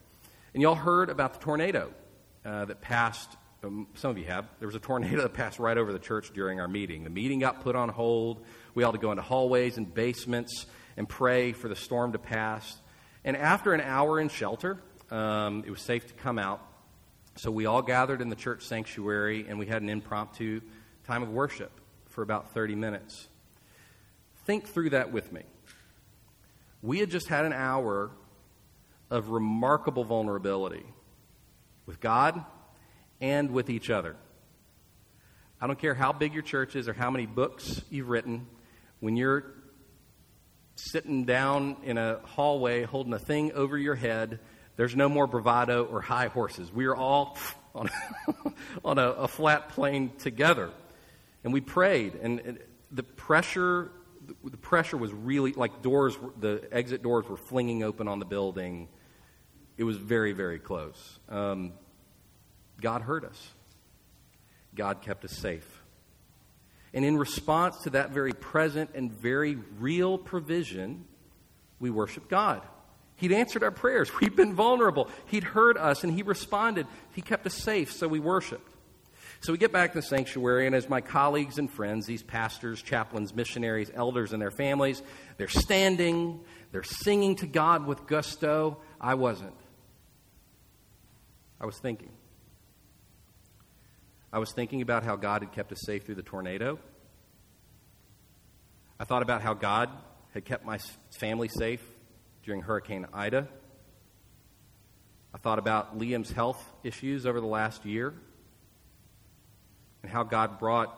And 0.53 0.61
y'all 0.61 0.75
heard 0.75 1.09
about 1.09 1.33
the 1.33 1.39
tornado 1.39 1.93
uh, 2.43 2.65
that 2.65 2.81
passed. 2.81 3.37
Um, 3.63 3.87
some 3.93 4.11
of 4.11 4.17
you 4.17 4.25
have. 4.25 4.45
There 4.59 4.67
was 4.67 4.75
a 4.75 4.79
tornado 4.79 5.21
that 5.21 5.33
passed 5.33 5.59
right 5.59 5.77
over 5.77 5.93
the 5.93 5.99
church 5.99 6.31
during 6.33 6.59
our 6.59 6.67
meeting. 6.67 7.05
The 7.05 7.09
meeting 7.09 7.39
got 7.39 7.61
put 7.61 7.75
on 7.75 7.87
hold. 7.87 8.43
We 8.73 8.83
had 8.83 8.91
to 8.91 8.97
go 8.97 9.11
into 9.11 9.23
hallways 9.23 9.77
and 9.77 9.91
basements 9.93 10.65
and 10.97 11.07
pray 11.07 11.53
for 11.53 11.69
the 11.69 11.75
storm 11.75 12.11
to 12.11 12.19
pass. 12.19 12.77
And 13.23 13.37
after 13.37 13.73
an 13.73 13.79
hour 13.79 14.19
in 14.19 14.27
shelter, 14.27 14.77
um, 15.09 15.63
it 15.65 15.69
was 15.69 15.81
safe 15.81 16.07
to 16.07 16.13
come 16.15 16.37
out. 16.37 16.61
So 17.37 17.49
we 17.49 17.65
all 17.65 17.81
gathered 17.81 18.21
in 18.21 18.27
the 18.27 18.35
church 18.35 18.63
sanctuary 18.63 19.45
and 19.47 19.57
we 19.57 19.67
had 19.67 19.81
an 19.81 19.89
impromptu 19.89 20.59
time 21.07 21.23
of 21.23 21.29
worship 21.29 21.71
for 22.09 22.23
about 22.23 22.53
30 22.53 22.75
minutes. 22.75 23.29
Think 24.45 24.67
through 24.67 24.89
that 24.89 25.13
with 25.13 25.31
me. 25.31 25.43
We 26.81 26.99
had 26.99 27.09
just 27.09 27.29
had 27.29 27.45
an 27.45 27.53
hour 27.53 28.11
of 29.11 29.29
remarkable 29.29 30.03
vulnerability 30.03 30.83
with 31.85 31.99
God 31.99 32.43
and 33.19 33.51
with 33.51 33.69
each 33.69 33.91
other. 33.91 34.15
I 35.61 35.67
don't 35.67 35.77
care 35.77 35.93
how 35.93 36.11
big 36.11 36.33
your 36.33 36.41
church 36.41 36.75
is 36.75 36.87
or 36.87 36.93
how 36.93 37.11
many 37.11 37.27
books 37.27 37.83
you've 37.91 38.09
written, 38.09 38.47
when 38.99 39.15
you're 39.15 39.43
sitting 40.75 41.25
down 41.25 41.77
in 41.83 41.99
a 41.99 42.19
hallway 42.23 42.81
holding 42.83 43.13
a 43.13 43.19
thing 43.19 43.51
over 43.51 43.77
your 43.77 43.93
head 43.93 44.39
there's 44.81 44.95
no 44.95 45.09
more 45.09 45.27
bravado 45.27 45.85
or 45.85 46.01
high 46.01 46.27
horses. 46.27 46.71
We 46.71 46.85
are 46.85 46.95
all 46.95 47.37
on, 47.75 47.89
on 48.85 48.97
a, 48.97 49.09
a, 49.09 49.27
flat 49.27 49.69
plane 49.69 50.11
together. 50.17 50.71
And 51.43 51.53
we 51.53 51.61
prayed, 51.61 52.15
and 52.15 52.59
the 52.91 53.03
pressure, 53.03 53.91
the 54.43 54.57
pressure 54.57 54.97
was 54.97 55.13
really 55.13 55.53
like 55.53 55.81
doors, 55.81 56.17
the 56.39 56.67
exit 56.71 57.01
doors 57.03 57.27
were 57.29 57.37
flinging 57.37 57.83
open 57.83 58.07
on 58.07 58.19
the 58.19 58.25
building. 58.25 58.89
It 59.81 59.83
was 59.83 59.97
very, 59.97 60.31
very 60.31 60.59
close. 60.59 61.17
Um, 61.27 61.73
God 62.79 63.01
heard 63.01 63.25
us, 63.25 63.49
God 64.75 65.01
kept 65.01 65.25
us 65.25 65.31
safe. 65.31 65.81
And 66.93 67.03
in 67.03 67.17
response 67.17 67.81
to 67.85 67.89
that 67.89 68.11
very 68.11 68.33
present 68.33 68.91
and 68.93 69.11
very 69.11 69.55
real 69.79 70.19
provision, 70.19 71.05
we 71.79 71.89
worship 71.89 72.29
God. 72.29 72.61
He'd 73.15 73.31
answered 73.31 73.63
our 73.63 73.71
prayers. 73.71 74.11
We'd 74.21 74.35
been 74.35 74.53
vulnerable. 74.53 75.09
He'd 75.25 75.45
heard 75.45 75.79
us 75.79 76.03
and 76.03 76.13
He 76.13 76.21
responded. 76.21 76.85
He 77.15 77.23
kept 77.23 77.47
us 77.47 77.55
safe, 77.55 77.91
so 77.91 78.07
we 78.07 78.19
worshiped. 78.19 78.71
So 79.39 79.51
we 79.51 79.57
get 79.57 79.71
back 79.71 79.93
to 79.93 79.97
the 79.97 80.05
sanctuary, 80.05 80.67
and 80.67 80.75
as 80.75 80.89
my 80.89 81.01
colleagues 81.01 81.57
and 81.57 81.67
friends, 81.67 82.05
these 82.05 82.21
pastors, 82.21 82.83
chaplains, 82.83 83.33
missionaries, 83.33 83.89
elders, 83.95 84.31
and 84.31 84.39
their 84.39 84.51
families, 84.51 85.01
they're 85.37 85.47
standing, 85.47 86.41
they're 86.71 86.83
singing 86.83 87.35
to 87.37 87.47
God 87.47 87.87
with 87.87 88.05
gusto. 88.05 88.77
I 88.99 89.15
wasn't. 89.15 89.55
I 91.61 91.65
was 91.67 91.77
thinking. 91.77 92.09
I 94.33 94.39
was 94.39 94.51
thinking 94.51 94.81
about 94.81 95.03
how 95.03 95.15
God 95.15 95.43
had 95.43 95.51
kept 95.51 95.71
us 95.71 95.81
safe 95.85 96.03
through 96.03 96.15
the 96.15 96.23
tornado. 96.23 96.79
I 98.99 99.03
thought 99.03 99.21
about 99.21 99.43
how 99.43 99.53
God 99.53 99.89
had 100.33 100.43
kept 100.43 100.65
my 100.65 100.79
family 101.19 101.49
safe 101.49 101.83
during 102.43 102.61
Hurricane 102.61 103.05
Ida. 103.13 103.47
I 105.35 105.37
thought 105.37 105.59
about 105.59 105.99
Liam's 105.99 106.31
health 106.31 106.63
issues 106.83 107.27
over 107.27 107.39
the 107.39 107.47
last 107.47 107.85
year 107.85 108.13
and 110.01 110.11
how 110.11 110.23
God 110.23 110.57
brought 110.57 110.97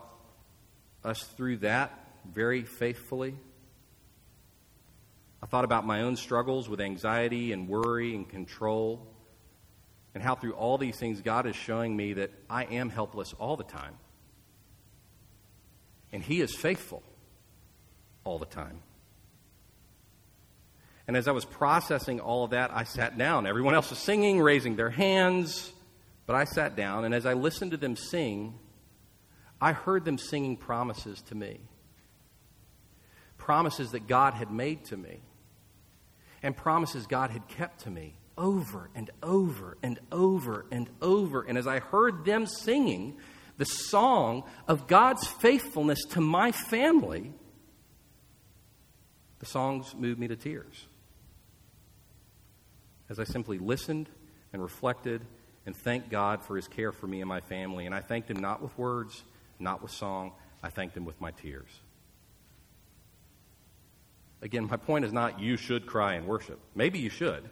us 1.03 1.21
through 1.35 1.57
that 1.57 2.07
very 2.31 2.63
faithfully. 2.63 3.35
I 5.41 5.45
thought 5.45 5.65
about 5.65 5.85
my 5.85 6.03
own 6.03 6.15
struggles 6.15 6.69
with 6.69 6.79
anxiety 6.79 7.51
and 7.51 7.67
worry 7.67 8.15
and 8.15 8.29
control, 8.29 9.12
and 10.13 10.21
how 10.21 10.35
through 10.35 10.53
all 10.53 10.77
these 10.77 10.97
things, 10.97 11.21
God 11.21 11.45
is 11.47 11.55
showing 11.55 11.95
me 11.95 12.13
that 12.13 12.31
I 12.49 12.65
am 12.65 12.89
helpless 12.89 13.33
all 13.33 13.57
the 13.57 13.63
time. 13.63 13.97
And 16.11 16.21
He 16.21 16.41
is 16.41 16.55
faithful 16.55 17.01
all 18.23 18.37
the 18.37 18.45
time. 18.45 18.79
And 21.07 21.17
as 21.17 21.27
I 21.27 21.31
was 21.31 21.45
processing 21.45 22.19
all 22.19 22.43
of 22.43 22.51
that, 22.51 22.71
I 22.73 22.83
sat 22.83 23.17
down. 23.17 23.45
Everyone 23.45 23.73
else 23.73 23.89
was 23.89 23.99
singing, 23.99 24.39
raising 24.39 24.75
their 24.75 24.89
hands, 24.89 25.73
but 26.25 26.35
I 26.35 26.45
sat 26.45 26.75
down, 26.75 27.03
and 27.03 27.13
as 27.13 27.25
I 27.25 27.33
listened 27.33 27.71
to 27.71 27.77
them 27.77 27.95
sing, 27.95 28.57
I 29.59 29.73
heard 29.73 30.05
them 30.05 30.17
singing 30.17 30.55
promises 30.55 31.21
to 31.23 31.35
me. 31.35 31.59
Promises 33.37 33.91
that 33.91 34.07
God 34.07 34.33
had 34.33 34.51
made 34.51 34.85
to 34.85 34.97
me, 34.97 35.19
and 36.41 36.55
promises 36.55 37.07
God 37.07 37.31
had 37.31 37.47
kept 37.49 37.81
to 37.81 37.89
me 37.89 38.15
over 38.37 38.89
and 38.95 39.09
over 39.21 39.77
and 39.83 39.99
over 40.11 40.65
and 40.71 40.89
over. 41.01 41.43
And 41.43 41.57
as 41.57 41.67
I 41.67 41.79
heard 41.79 42.25
them 42.25 42.45
singing 42.45 43.17
the 43.57 43.65
song 43.65 44.43
of 44.67 44.87
God's 44.87 45.27
faithfulness 45.27 46.03
to 46.11 46.21
my 46.21 46.51
family, 46.51 47.31
the 49.39 49.45
songs 49.45 49.93
moved 49.95 50.19
me 50.19 50.27
to 50.27 50.35
tears 50.35 50.87
as 53.09 53.19
I 53.19 53.25
simply 53.25 53.59
listened 53.59 54.09
and 54.53 54.61
reflected 54.61 55.21
and 55.65 55.75
thanked 55.75 56.09
God 56.09 56.43
for 56.43 56.55
his 56.55 56.67
care 56.67 56.91
for 56.91 57.07
me 57.07 57.21
and 57.21 57.29
my 57.29 57.41
family. 57.41 57.85
And 57.85 57.93
I 57.93 57.99
thanked 57.99 58.29
him 58.29 58.37
not 58.37 58.61
with 58.61 58.77
words, 58.77 59.23
not 59.59 59.81
with 59.81 59.91
song, 59.91 60.31
I 60.61 60.69
thanked 60.69 60.97
him 60.97 61.05
with 61.05 61.19
my 61.21 61.31
tears. 61.31 61.69
Again, 64.41 64.67
my 64.67 64.77
point 64.77 65.05
is 65.05 65.13
not 65.13 65.39
you 65.39 65.57
should 65.57 65.85
cry 65.85 66.15
and 66.15 66.27
worship. 66.27 66.59
Maybe 66.75 66.99
you 66.99 67.09
should, 67.09 67.49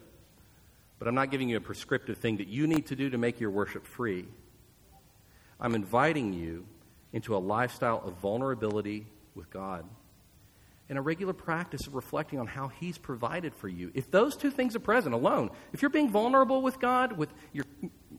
but 1.02 1.08
I'm 1.08 1.16
not 1.16 1.32
giving 1.32 1.48
you 1.48 1.56
a 1.56 1.60
prescriptive 1.60 2.18
thing 2.18 2.36
that 2.36 2.46
you 2.46 2.68
need 2.68 2.86
to 2.86 2.94
do 2.94 3.10
to 3.10 3.18
make 3.18 3.40
your 3.40 3.50
worship 3.50 3.84
free. 3.84 4.24
I'm 5.58 5.74
inviting 5.74 6.32
you 6.32 6.64
into 7.12 7.34
a 7.34 7.38
lifestyle 7.38 8.00
of 8.04 8.18
vulnerability 8.18 9.08
with 9.34 9.50
God 9.50 9.84
and 10.88 10.96
a 10.96 11.02
regular 11.02 11.32
practice 11.32 11.88
of 11.88 11.96
reflecting 11.96 12.38
on 12.38 12.46
how 12.46 12.68
He's 12.68 12.98
provided 12.98 13.52
for 13.52 13.66
you. 13.66 13.90
If 13.94 14.12
those 14.12 14.36
two 14.36 14.52
things 14.52 14.76
are 14.76 14.78
present 14.78 15.12
alone, 15.12 15.50
if 15.72 15.82
you're 15.82 15.90
being 15.90 16.08
vulnerable 16.08 16.62
with 16.62 16.78
God, 16.78 17.18
with 17.18 17.34
your, 17.52 17.64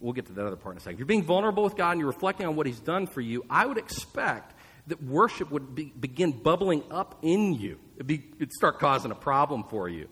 we'll 0.01 0.11
get 0.11 0.25
to 0.25 0.33
that 0.33 0.45
other 0.45 0.57
part 0.57 0.73
in 0.73 0.77
a 0.79 0.81
second. 0.81 0.95
If 0.95 0.99
you're 0.99 1.05
being 1.05 1.23
vulnerable 1.23 1.63
with 1.63 1.77
God 1.77 1.91
and 1.91 2.01
you're 2.01 2.09
reflecting 2.09 2.47
on 2.47 2.57
what 2.57 2.67
He's 2.67 2.81
done 2.81 3.07
for 3.07 3.21
you, 3.21 3.45
I 3.49 3.65
would 3.65 3.77
expect 3.77 4.55
that 4.87 5.01
worship 5.01 5.49
would 5.51 5.73
be, 5.73 5.85
begin 5.97 6.33
bubbling 6.33 6.83
up 6.91 7.19
in 7.21 7.53
you. 7.53 7.79
It'd, 7.95 8.07
be, 8.07 8.25
it'd 8.35 8.51
start 8.51 8.79
causing 8.79 9.11
a 9.11 9.15
problem 9.15 9.63
for 9.69 9.87
you. 9.87 10.09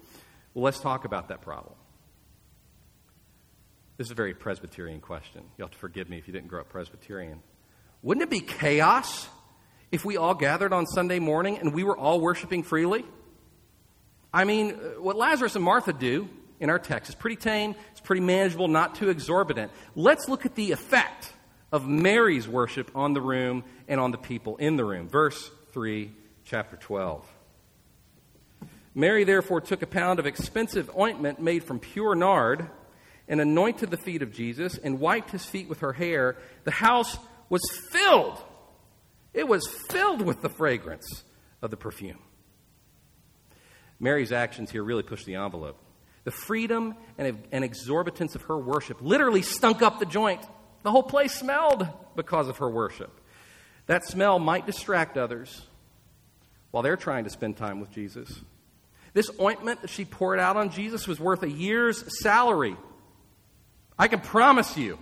Well, 0.53 0.63
let's 0.63 0.79
talk 0.79 1.03
about 1.03 1.27
that 1.27 1.41
problem. 1.41 1.75
This 4.01 4.07
is 4.07 4.13
a 4.13 4.15
very 4.15 4.33
Presbyterian 4.33 4.99
question. 4.99 5.43
You'll 5.55 5.67
have 5.67 5.73
to 5.73 5.77
forgive 5.77 6.09
me 6.09 6.17
if 6.17 6.25
you 6.25 6.33
didn't 6.33 6.47
grow 6.47 6.61
up 6.61 6.69
Presbyterian. 6.69 7.39
Wouldn't 8.01 8.23
it 8.23 8.31
be 8.31 8.39
chaos 8.39 9.29
if 9.91 10.03
we 10.03 10.17
all 10.17 10.33
gathered 10.33 10.73
on 10.73 10.87
Sunday 10.87 11.19
morning 11.19 11.59
and 11.59 11.71
we 11.71 11.83
were 11.83 11.95
all 11.95 12.19
worshiping 12.19 12.63
freely? 12.63 13.05
I 14.33 14.43
mean, 14.43 14.71
uh, 14.71 14.99
what 14.99 15.17
Lazarus 15.17 15.55
and 15.55 15.63
Martha 15.63 15.93
do 15.93 16.27
in 16.59 16.71
our 16.71 16.79
text 16.79 17.09
is 17.09 17.15
pretty 17.15 17.35
tame, 17.35 17.75
it's 17.91 18.01
pretty 18.01 18.23
manageable, 18.23 18.67
not 18.67 18.95
too 18.95 19.09
exorbitant. 19.09 19.71
Let's 19.93 20.27
look 20.27 20.47
at 20.47 20.55
the 20.55 20.71
effect 20.71 21.31
of 21.71 21.87
Mary's 21.87 22.47
worship 22.47 22.89
on 22.95 23.13
the 23.13 23.21
room 23.21 23.63
and 23.87 23.99
on 23.99 24.09
the 24.09 24.17
people 24.17 24.57
in 24.57 24.77
the 24.77 24.83
room. 24.83 25.09
Verse 25.09 25.51
3, 25.73 26.11
chapter 26.43 26.75
12. 26.75 27.31
Mary 28.95 29.25
therefore 29.25 29.61
took 29.61 29.83
a 29.83 29.87
pound 29.87 30.17
of 30.17 30.25
expensive 30.25 30.89
ointment 30.97 31.39
made 31.39 31.63
from 31.63 31.77
pure 31.77 32.15
nard 32.15 32.67
and 33.27 33.39
anointed 33.39 33.91
the 33.91 33.97
feet 33.97 34.21
of 34.21 34.31
Jesus 34.31 34.77
and 34.77 34.99
wiped 34.99 35.31
his 35.31 35.45
feet 35.45 35.69
with 35.69 35.79
her 35.79 35.93
hair. 35.93 36.37
The 36.63 36.71
house 36.71 37.17
was 37.49 37.61
filled 37.91 38.43
it 39.33 39.47
was 39.47 39.65
filled 39.89 40.21
with 40.21 40.41
the 40.41 40.49
fragrance 40.49 41.23
of 41.61 41.71
the 41.71 41.77
perfume. 41.77 42.19
Mary's 43.99 44.31
actions 44.31 44.71
here 44.71 44.83
really 44.83 45.03
pushed 45.03 45.25
the 45.25 45.35
envelope. 45.35 45.77
The 46.23 46.31
freedom 46.31 46.95
and, 47.17 47.37
and 47.51 47.63
exorbitance 47.63 48.35
of 48.35 48.43
her 48.43 48.57
worship 48.57 49.01
literally 49.01 49.41
stunk 49.41 49.81
up 49.81 49.99
the 49.99 50.05
joint. 50.05 50.41
The 50.83 50.91
whole 50.91 51.03
place 51.03 51.33
smelled 51.33 51.87
because 52.15 52.47
of 52.47 52.57
her 52.57 52.69
worship. 52.69 53.11
That 53.85 54.05
smell 54.05 54.37
might 54.39 54.65
distract 54.65 55.17
others 55.17 55.65
while 56.71 56.83
they're 56.83 56.97
trying 56.97 57.23
to 57.23 57.29
spend 57.29 57.57
time 57.57 57.79
with 57.79 57.91
Jesus. 57.91 58.41
This 59.13 59.29
ointment 59.39 59.81
that 59.81 59.89
she 59.89 60.05
poured 60.05 60.39
out 60.39 60.57
on 60.57 60.71
Jesus 60.71 61.07
was 61.07 61.19
worth 61.19 61.43
a 61.43 61.49
year's 61.49 62.03
salary. 62.21 62.75
I 64.01 64.07
can 64.07 64.19
promise 64.19 64.77
you 64.77 64.97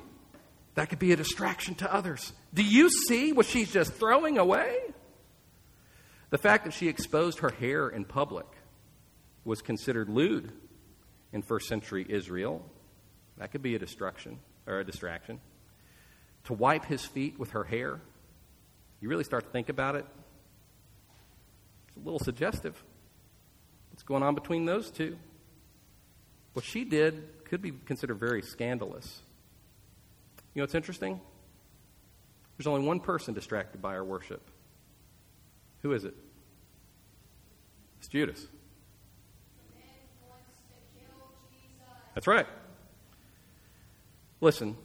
that 0.76 0.90
could 0.90 1.00
be 1.00 1.14
a 1.14 1.16
distraction 1.16 1.74
to 1.76 1.94
others. 1.94 2.34
Do 2.54 2.62
you 2.62 2.90
see 2.90 3.32
what 3.32 3.46
she's 3.46 3.72
just 3.72 3.94
throwing 3.94 4.38
away? 4.38 4.78
The 6.32 6.38
fact 6.38 6.66
that 6.66 6.74
she 6.74 6.90
exposed 6.90 7.40
her 7.40 7.50
hair 7.50 7.88
in 7.88 8.04
public 8.04 8.46
was 9.46 9.62
considered 9.62 10.10
lewd 10.10 10.52
in 11.32 11.44
first 11.44 11.70
century 11.70 12.06
Israel. 12.10 12.70
That 13.38 13.54
could 13.54 13.62
be 13.62 13.74
a 13.74 13.80
distraction 13.80 14.38
or 14.68 14.80
a 14.80 14.86
distraction. 14.86 15.40
To 16.44 16.54
wipe 16.54 16.84
his 16.84 17.06
feet 17.06 17.40
with 17.40 17.52
her 17.52 17.64
hair, 17.64 18.02
you 19.00 19.08
really 19.08 19.24
start 19.24 19.46
to 19.46 19.50
think 19.50 19.70
about 19.70 19.96
it. 19.96 20.06
It's 21.88 21.96
a 21.96 22.02
little 22.02 22.20
suggestive. 22.20 22.84
What's 23.92 24.04
going 24.04 24.24
on 24.24 24.36
between 24.36 24.66
those 24.66 24.92
two? 24.92 25.18
What 26.52 26.66
she 26.66 26.84
did 26.84 27.24
could 27.50 27.62
be 27.62 27.72
considered 27.72 28.16
very 28.16 28.42
scandalous. 28.42 29.22
You 30.54 30.60
know 30.60 30.64
what's 30.64 30.76
interesting? 30.76 31.20
There's 32.58 32.68
only 32.68 32.86
one 32.86 33.00
person 33.00 33.34
distracted 33.34 33.82
by 33.82 33.96
our 33.96 34.04
worship. 34.04 34.42
Who 35.82 35.94
is 35.94 36.06
it? 36.06 36.14
It's 37.98 38.08
Judas. 38.08 38.46
That's 42.14 42.28
right. 42.28 42.48
Listen, 44.42 44.76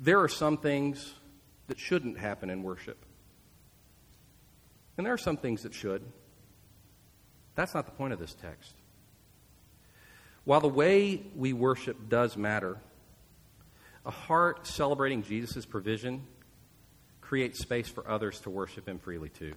there 0.00 0.20
are 0.20 0.28
some 0.28 0.56
things 0.56 1.14
that 1.66 1.78
shouldn't 1.78 2.18
happen 2.18 2.48
in 2.48 2.62
worship. 2.62 3.04
And 4.96 5.04
there 5.04 5.12
are 5.12 5.18
some 5.18 5.36
things 5.36 5.64
that 5.64 5.74
should. 5.74 6.02
That's 7.56 7.74
not 7.74 7.86
the 7.86 7.92
point 7.92 8.12
of 8.12 8.18
this 8.18 8.34
text. 8.34 8.77
While 10.48 10.62
the 10.62 10.68
way 10.68 11.20
we 11.36 11.52
worship 11.52 12.08
does 12.08 12.34
matter, 12.34 12.78
a 14.06 14.10
heart 14.10 14.66
celebrating 14.66 15.22
Jesus' 15.22 15.66
provision 15.66 16.26
creates 17.20 17.58
space 17.60 17.86
for 17.86 18.08
others 18.08 18.40
to 18.40 18.50
worship 18.50 18.88
him 18.88 18.98
freely 18.98 19.28
too. 19.28 19.52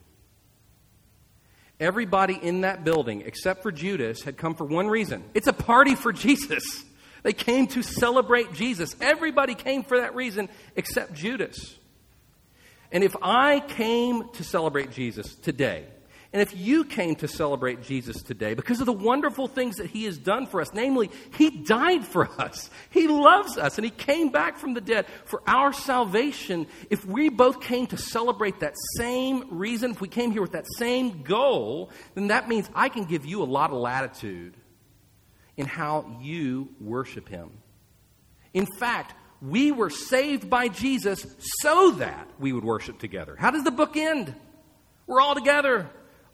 Everybody 1.79 2.33
in 2.33 2.61
that 2.61 2.83
building, 2.83 3.21
except 3.21 3.63
for 3.63 3.71
Judas, 3.71 4.23
had 4.23 4.35
come 4.35 4.53
for 4.53 4.65
one 4.65 4.89
reason 4.89 5.23
it's 5.33 5.47
a 5.47 5.53
party 5.53 5.95
for 5.95 6.11
Jesus. 6.11 6.83
They 7.23 7.31
came 7.31 7.67
to 7.67 7.83
celebrate 7.83 8.51
Jesus. 8.51 8.93
Everybody 8.99 9.55
came 9.55 9.83
for 9.83 10.01
that 10.01 10.13
reason 10.13 10.49
except 10.75 11.13
Judas. 11.13 11.77
And 12.91 13.01
if 13.01 13.15
I 13.21 13.61
came 13.61 14.27
to 14.33 14.43
celebrate 14.43 14.91
Jesus 14.91 15.35
today, 15.35 15.85
and 16.33 16.41
if 16.41 16.55
you 16.55 16.85
came 16.85 17.15
to 17.17 17.27
celebrate 17.27 17.81
Jesus 17.81 18.23
today 18.23 18.53
because 18.53 18.79
of 18.79 18.85
the 18.85 18.93
wonderful 18.93 19.49
things 19.49 19.75
that 19.77 19.87
he 19.87 20.05
has 20.05 20.17
done 20.17 20.45
for 20.45 20.61
us, 20.61 20.69
namely, 20.73 21.11
he 21.37 21.49
died 21.49 22.05
for 22.05 22.29
us, 22.41 22.69
he 22.89 23.07
loves 23.09 23.57
us, 23.57 23.77
and 23.77 23.83
he 23.83 23.91
came 23.91 24.29
back 24.29 24.57
from 24.57 24.73
the 24.73 24.79
dead 24.79 25.07
for 25.25 25.41
our 25.45 25.73
salvation, 25.73 26.67
if 26.89 27.05
we 27.05 27.27
both 27.27 27.59
came 27.59 27.85
to 27.87 27.97
celebrate 27.97 28.61
that 28.61 28.75
same 28.95 29.57
reason, 29.57 29.91
if 29.91 29.99
we 29.99 30.07
came 30.07 30.31
here 30.31 30.41
with 30.41 30.53
that 30.53 30.67
same 30.77 31.21
goal, 31.23 31.91
then 32.15 32.27
that 32.27 32.47
means 32.47 32.69
I 32.73 32.87
can 32.87 33.03
give 33.03 33.25
you 33.25 33.43
a 33.43 33.45
lot 33.45 33.71
of 33.71 33.77
latitude 33.77 34.55
in 35.57 35.65
how 35.65 36.17
you 36.21 36.69
worship 36.79 37.27
him. 37.27 37.51
In 38.53 38.65
fact, 38.65 39.15
we 39.41 39.73
were 39.73 39.89
saved 39.89 40.49
by 40.49 40.69
Jesus 40.69 41.25
so 41.61 41.91
that 41.91 42.29
we 42.39 42.53
would 42.53 42.63
worship 42.63 42.99
together. 42.99 43.35
How 43.37 43.51
does 43.51 43.65
the 43.65 43.71
book 43.71 43.97
end? 43.97 44.33
We're 45.07 45.19
all 45.19 45.35
together 45.35 45.89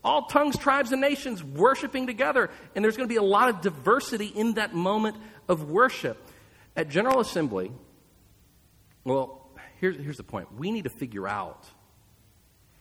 all 0.07 0.23
tongues, 0.23 0.57
tribes, 0.57 0.93
and 0.93 1.01
nations 1.01 1.43
worshiping 1.43 2.07
together. 2.07 2.49
And 2.73 2.83
there's 2.83 2.95
going 2.95 3.09
to 3.09 3.13
be 3.13 3.17
a 3.17 3.23
lot 3.23 3.49
of 3.49 3.61
diversity 3.61 4.27
in 4.27 4.53
that 4.53 4.73
moment 4.73 5.17
of 5.49 5.69
worship. 5.69 6.17
At 6.77 6.89
General 6.89 7.19
Assembly, 7.19 7.71
Well, 9.03 9.49
here's, 9.81 9.97
here's 9.97 10.17
the 10.17 10.23
point 10.23 10.53
we 10.53 10.71
need 10.71 10.85
to 10.85 10.89
figure 10.89 11.27
out 11.27 11.65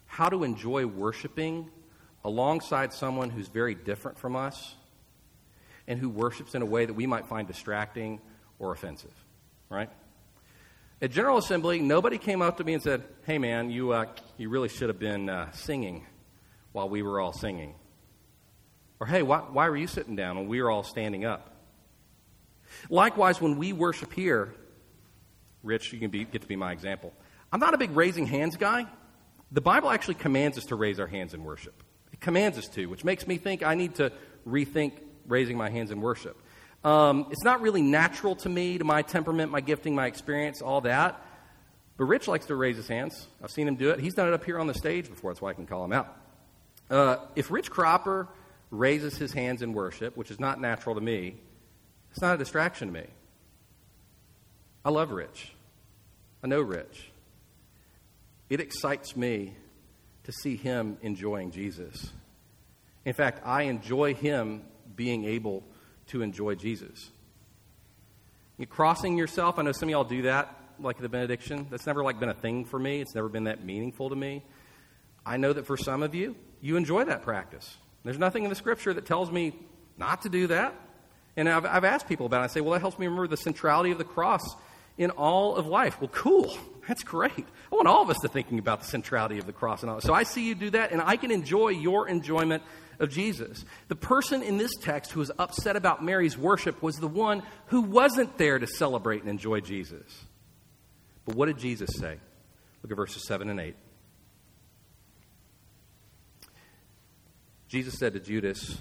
how 0.07 0.29
to 0.29 0.45
enjoy 0.45 0.87
worshiping 0.87 1.69
alongside 2.25 2.93
someone 2.93 3.31
who's 3.31 3.49
very 3.49 3.75
different 3.75 4.19
from 4.19 4.37
us 4.37 4.77
and 5.89 5.99
who 5.99 6.09
worships 6.09 6.55
in 6.55 6.63
a 6.63 6.67
way 6.67 6.87
that 6.87 6.95
we 6.95 7.07
might 7.07 7.27
find 7.27 7.47
distracting 7.49 8.21
or 8.59 8.73
offensive, 8.73 9.13
right? 9.69 9.91
At 11.03 11.11
General 11.11 11.39
Assembly, 11.39 11.81
nobody 11.81 12.19
came 12.19 12.41
up 12.41 12.57
to 12.59 12.65
me 12.65 12.75
and 12.75 12.83
said, 12.83 13.03
Hey, 13.25 13.39
man, 13.39 13.71
you, 13.71 13.93
uh, 13.93 14.07
you 14.37 14.49
really 14.49 14.69
should 14.69 14.89
have 14.89 14.99
been 15.01 15.29
uh, 15.29 15.51
singing 15.51 16.07
while 16.77 16.91
we 16.91 17.01
were 17.01 17.19
all 17.19 17.33
singing. 17.33 17.75
Or, 19.01 19.07
Hey, 19.07 19.23
why, 19.23 19.39
why 19.39 19.71
were 19.71 19.79
you 19.79 19.87
sitting 19.87 20.15
down 20.15 20.37
when 20.37 20.47
we 20.47 20.61
were 20.61 20.71
all 20.71 20.83
standing 20.83 21.25
up? 21.25 21.57
Likewise, 22.91 23.41
when 23.41 23.57
we 23.57 23.73
worship 23.73 24.13
here, 24.13 24.53
Rich, 25.63 25.95
you 25.95 25.99
can 25.99 26.11
be, 26.11 26.27
get 26.27 26.43
to 26.43 26.47
be 26.47 26.55
my 26.55 26.73
example. 26.73 27.15
I'm 27.51 27.61
not 27.61 27.73
a 27.73 27.79
big 27.79 27.97
raising 27.97 28.27
hands 28.27 28.57
guy. 28.59 28.87
The 29.53 29.63
Bible 29.63 29.89
actually 29.89 30.17
commands 30.17 30.59
us 30.59 30.65
to 30.65 30.77
raise 30.77 31.01
our 31.01 31.07
hands 31.07 31.33
in 31.33 31.45
worship. 31.45 31.83
It 32.13 32.21
commands 32.21 32.59
us 32.59 32.69
to, 32.69 32.85
which 32.87 33.05
makes 33.05 33.27
me 33.27 33.39
think 33.39 33.63
I 33.63 33.75
need 33.75 33.95
to 33.95 34.13
rethink 34.47 34.93
raising 35.27 35.57
my 35.57 35.71
hands 35.71 35.91
in 35.91 36.03
worship. 36.03 36.37
Um, 36.85 37.29
it's 37.31 37.43
not 37.43 37.63
really 37.63 37.81
natural 37.81 38.37
to 38.37 38.51
me, 38.51 38.77
to 38.77 38.85
my 38.85 39.01
temperament, 39.01 39.51
my 39.51 39.63
gifting, 39.63 39.95
my 39.95 40.07
experience, 40.07 40.61
all 40.61 40.83
that. 40.83 41.25
But 41.97 42.05
Rich 42.05 42.29
likes 42.29 42.45
to 42.47 42.55
raise 42.55 42.77
his 42.77 42.87
hands. 42.87 43.29
I've 43.43 43.51
seen 43.51 43.67
him 43.67 43.77
do 43.77 43.91
it. 43.91 44.01
He's 44.01 44.13
done 44.13 44.29
it 44.29 44.35
up 44.35 44.45
here 44.45 44.59
on 44.59 44.67
the 44.67 44.75
stage 44.75 45.09
before. 45.09 45.33
That's 45.33 45.41
why 45.41 45.51
I 45.51 45.55
can 45.55 45.65
call 45.65 45.83
him 45.83 45.95
out. 45.95 46.15
Uh, 46.91 47.17
if 47.35 47.51
Rich 47.51 47.71
Cropper 47.71 48.29
raises 48.71 49.17
his 49.17 49.33
hands 49.33 49.63
in 49.63 49.73
worship, 49.73 50.17
which 50.17 50.31
is 50.31 50.39
not 50.39 50.61
natural 50.61 50.95
to 50.95 51.01
me, 51.01 51.37
it's 52.11 52.21
not 52.21 52.35
a 52.35 52.39
distraction 52.39 52.89
to 52.89 52.95
me. 52.95 53.07
I 54.85 54.91
love 54.91 55.11
Rich. 55.11 55.53
I 56.43 56.47
know 56.47 56.61
Rich. 56.61 57.11
It 58.49 58.61
excites 58.61 59.17
me 59.17 59.55
to 60.25 60.33
see 60.33 60.57
him 60.57 60.99
enjoying 61.03 61.51
Jesus. 61.51 62.11
In 63.05 63.13
fact, 63.13 63.43
I 63.45 63.63
enjoy 63.63 64.15
him 64.15 64.63
being 64.95 65.25
able 65.25 65.65
to 66.09 66.23
enjoy 66.23 66.55
Jesus. 66.55 67.11
You're 68.59 68.67
crossing 68.67 69.19
yourself, 69.19 69.59
I 69.59 69.63
know 69.63 69.73
some 69.73 69.89
of 69.89 69.91
y'all 69.91 70.05
do 70.05 70.23
that, 70.23 70.55
like 70.81 70.99
the 70.99 71.09
benediction. 71.09 71.67
That's 71.71 71.87
never 71.87 72.03
like 72.03 72.19
been 72.19 72.29
a 72.29 72.35
thing 72.35 72.65
for 72.65 72.79
me. 72.79 73.01
It's 73.01 73.15
never 73.15 73.29
been 73.29 73.45
that 73.45 73.65
meaningful 73.65 74.09
to 74.11 74.17
me. 74.17 74.43
I 75.25 75.37
know 75.37 75.53
that 75.53 75.67
for 75.67 75.77
some 75.77 76.03
of 76.03 76.15
you, 76.15 76.37
you 76.61 76.77
enjoy 76.77 77.05
that 77.05 77.23
practice. 77.23 77.77
There's 78.05 78.19
nothing 78.19 78.45
in 78.45 78.51
the 78.51 78.57
scripture 78.57 78.95
that 78.95 79.07
tells 79.07 79.31
me 79.31 79.55
not 79.99 80.23
to 80.23 80.29
do 80.29 80.47
that. 80.49 80.75
And 81.37 81.49
I've, 81.49 81.67
I've 81.67 81.85
asked 81.85 82.09
people 82.09 82.27
about 82.27 82.43
it. 82.43 82.45
I 82.45 82.47
say, 82.47 82.61
well, 82.61 82.73
that 82.73 82.81
helps 82.81 82.99
me 82.99 83.07
remember 83.07 83.27
the 83.27 83.37
centrality 83.37 83.91
of 83.91 83.99
the 83.99 84.05
cross 84.05 84.43
in 84.97 85.11
all 85.11 85.57
of 85.57 85.67
life. 85.67 86.01
Well, 86.01 86.09
cool. 86.09 86.57
That's 86.89 87.03
great. 87.03 87.33
I 87.37 87.75
want 87.75 87.89
all 87.89 88.03
of 88.03 88.11
us 88.11 88.19
to 88.23 88.29
thinking 88.29 88.59
about 88.59 88.81
the 88.81 88.87
centrality 88.87 89.39
of 89.39 89.47
the 89.47 89.53
cross 89.53 89.83
and 89.83 89.91
all. 89.91 90.01
So 90.01 90.15
I 90.15 90.23
see 90.23 90.47
you 90.47 90.55
do 90.55 90.71
that, 90.71 90.93
and 90.93 91.03
I 91.03 91.17
can 91.17 91.31
enjoy 91.31 91.69
your 91.69 92.09
enjoyment 92.09 92.63
of 92.99 93.11
Jesus. 93.11 93.65
The 93.89 93.97
person 93.97 94.43
in 94.43 94.57
this 94.57 94.71
text 94.81 95.13
who 95.13 95.21
was 95.21 95.31
upset 95.39 95.77
about 95.77 96.03
Mary's 96.03 96.39
worship 96.39 96.83
was 96.83 96.97
the 96.97 97.09
one 97.09 97.43
who 97.67 97.83
wasn't 97.83 98.39
there 98.39 98.59
to 98.59 98.67
celebrate 98.67 99.21
and 99.21 99.29
enjoy 99.29 99.61
Jesus. 99.61 100.25
But 101.25 101.35
what 101.35 101.47
did 101.47 101.59
Jesus 101.59 101.91
say? 101.99 102.19
Look 102.83 102.93
at 102.93 102.97
verses 102.97 103.27
7 103.27 103.51
and 103.51 103.61
8. 103.61 103.75
Jesus 107.69 107.99
said 107.99 108.13
to 108.13 108.21
Judas, 108.21 108.81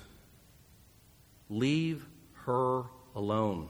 Leave 1.50 2.06
her 2.46 2.84
alone. 3.16 3.70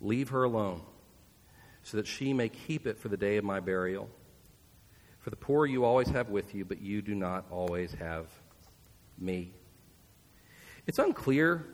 Leave 0.00 0.28
her 0.30 0.44
alone, 0.44 0.82
so 1.82 1.96
that 1.96 2.06
she 2.06 2.32
may 2.32 2.48
keep 2.48 2.86
it 2.86 2.98
for 2.98 3.08
the 3.08 3.16
day 3.16 3.36
of 3.36 3.44
my 3.44 3.60
burial. 3.60 4.08
For 5.20 5.30
the 5.30 5.36
poor 5.36 5.66
you 5.66 5.84
always 5.84 6.08
have 6.10 6.28
with 6.28 6.54
you, 6.54 6.64
but 6.64 6.80
you 6.80 7.02
do 7.02 7.14
not 7.14 7.46
always 7.50 7.92
have 7.94 8.26
me. 9.18 9.52
It's 10.86 10.98
unclear 10.98 11.66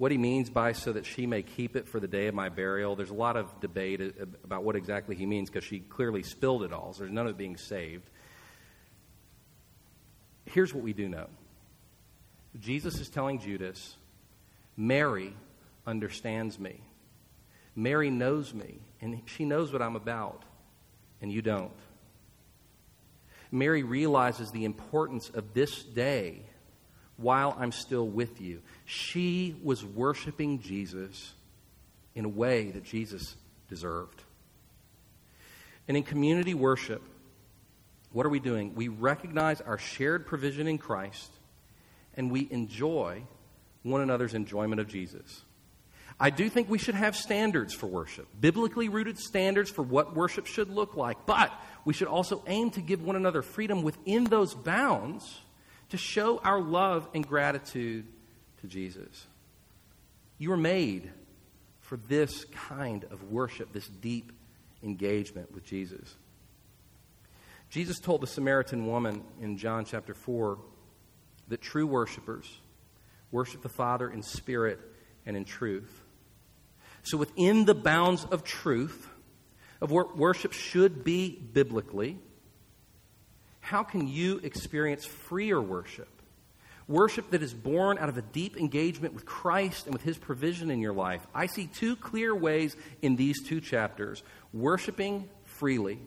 what 0.00 0.10
he 0.10 0.16
means 0.16 0.48
by 0.48 0.72
so 0.72 0.94
that 0.94 1.04
she 1.04 1.26
may 1.26 1.42
keep 1.42 1.76
it 1.76 1.86
for 1.86 2.00
the 2.00 2.08
day 2.08 2.26
of 2.26 2.34
my 2.34 2.48
burial. 2.48 2.96
There's 2.96 3.10
a 3.10 3.14
lot 3.14 3.36
of 3.36 3.60
debate 3.60 4.00
about 4.42 4.64
what 4.64 4.74
exactly 4.74 5.14
he 5.14 5.26
means 5.26 5.50
because 5.50 5.62
she 5.62 5.80
clearly 5.80 6.22
spilled 6.22 6.62
it 6.62 6.72
all, 6.72 6.94
so 6.94 7.00
there's 7.00 7.12
none 7.12 7.26
of 7.26 7.32
it 7.32 7.36
being 7.36 7.58
saved. 7.58 8.08
Here's 10.46 10.72
what 10.72 10.82
we 10.82 10.94
do 10.94 11.06
know 11.06 11.26
Jesus 12.58 12.98
is 12.98 13.10
telling 13.10 13.40
Judas, 13.40 13.98
Mary 14.74 15.34
understands 15.86 16.58
me. 16.58 16.80
Mary 17.76 18.08
knows 18.08 18.54
me, 18.54 18.80
and 19.02 19.20
she 19.26 19.44
knows 19.44 19.70
what 19.70 19.82
I'm 19.82 19.96
about, 19.96 20.46
and 21.20 21.30
you 21.30 21.42
don't. 21.42 21.76
Mary 23.52 23.82
realizes 23.82 24.50
the 24.50 24.64
importance 24.64 25.28
of 25.28 25.52
this 25.52 25.84
day 25.84 26.46
while 27.20 27.56
I'm 27.58 27.72
still 27.72 28.06
with 28.06 28.40
you. 28.40 28.62
She 28.84 29.56
was 29.62 29.84
worshiping 29.84 30.60
Jesus 30.60 31.32
in 32.14 32.24
a 32.24 32.28
way 32.28 32.70
that 32.70 32.84
Jesus 32.84 33.36
deserved. 33.68 34.22
And 35.88 35.96
in 35.96 36.02
community 36.02 36.54
worship, 36.54 37.02
what 38.12 38.26
are 38.26 38.30
we 38.30 38.40
doing? 38.40 38.74
We 38.74 38.88
recognize 38.88 39.60
our 39.60 39.78
shared 39.78 40.26
provision 40.26 40.66
in 40.66 40.78
Christ 40.78 41.30
and 42.14 42.30
we 42.30 42.48
enjoy 42.50 43.22
one 43.82 44.00
another's 44.00 44.34
enjoyment 44.34 44.80
of 44.80 44.88
Jesus. 44.88 45.42
I 46.18 46.28
do 46.28 46.50
think 46.50 46.68
we 46.68 46.76
should 46.76 46.96
have 46.96 47.16
standards 47.16 47.72
for 47.72 47.86
worship, 47.86 48.28
biblically 48.38 48.90
rooted 48.90 49.18
standards 49.18 49.70
for 49.70 49.82
what 49.82 50.14
worship 50.14 50.46
should 50.46 50.68
look 50.68 50.96
like, 50.96 51.24
but 51.24 51.50
we 51.84 51.94
should 51.94 52.08
also 52.08 52.42
aim 52.46 52.70
to 52.72 52.82
give 52.82 53.02
one 53.02 53.16
another 53.16 53.40
freedom 53.40 53.82
within 53.82 54.24
those 54.24 54.54
bounds 54.54 55.40
to 55.90 55.96
show 55.96 56.38
our 56.38 56.60
love 56.60 57.08
and 57.14 57.26
gratitude 57.26 58.06
to 58.60 58.66
Jesus. 58.66 59.26
You 60.38 60.50
were 60.50 60.56
made 60.56 61.10
for 61.80 61.96
this 61.96 62.44
kind 62.46 63.04
of 63.10 63.30
worship, 63.30 63.72
this 63.72 63.88
deep 63.88 64.32
engagement 64.82 65.52
with 65.52 65.64
Jesus. 65.64 66.16
Jesus 67.68 67.98
told 68.00 68.20
the 68.20 68.26
Samaritan 68.26 68.86
woman 68.86 69.22
in 69.40 69.56
John 69.56 69.84
chapter 69.84 70.14
4 70.14 70.58
that 71.48 71.60
true 71.60 71.86
worshipers 71.86 72.60
worship 73.30 73.62
the 73.62 73.68
Father 73.68 74.10
in 74.10 74.22
spirit 74.22 74.80
and 75.26 75.36
in 75.36 75.44
truth. 75.44 76.02
So, 77.02 77.16
within 77.16 77.64
the 77.64 77.74
bounds 77.74 78.24
of 78.24 78.44
truth, 78.44 79.08
of 79.80 79.90
what 79.90 80.16
worship 80.16 80.52
should 80.52 81.04
be 81.04 81.30
biblically, 81.30 82.18
how 83.60 83.82
can 83.82 84.08
you 84.08 84.38
experience 84.42 85.04
freer 85.04 85.60
worship? 85.60 86.08
Worship 86.88 87.30
that 87.30 87.42
is 87.42 87.54
born 87.54 87.98
out 87.98 88.08
of 88.08 88.16
a 88.16 88.22
deep 88.22 88.56
engagement 88.56 89.14
with 89.14 89.24
Christ 89.24 89.86
and 89.86 89.94
with 89.94 90.02
His 90.02 90.18
provision 90.18 90.70
in 90.70 90.80
your 90.80 90.92
life. 90.92 91.24
I 91.32 91.46
see 91.46 91.68
two 91.68 91.94
clear 91.94 92.34
ways 92.34 92.74
in 93.00 93.14
these 93.14 93.42
two 93.42 93.60
chapters. 93.60 94.24
Worshiping 94.52 95.28
freely 95.44 96.00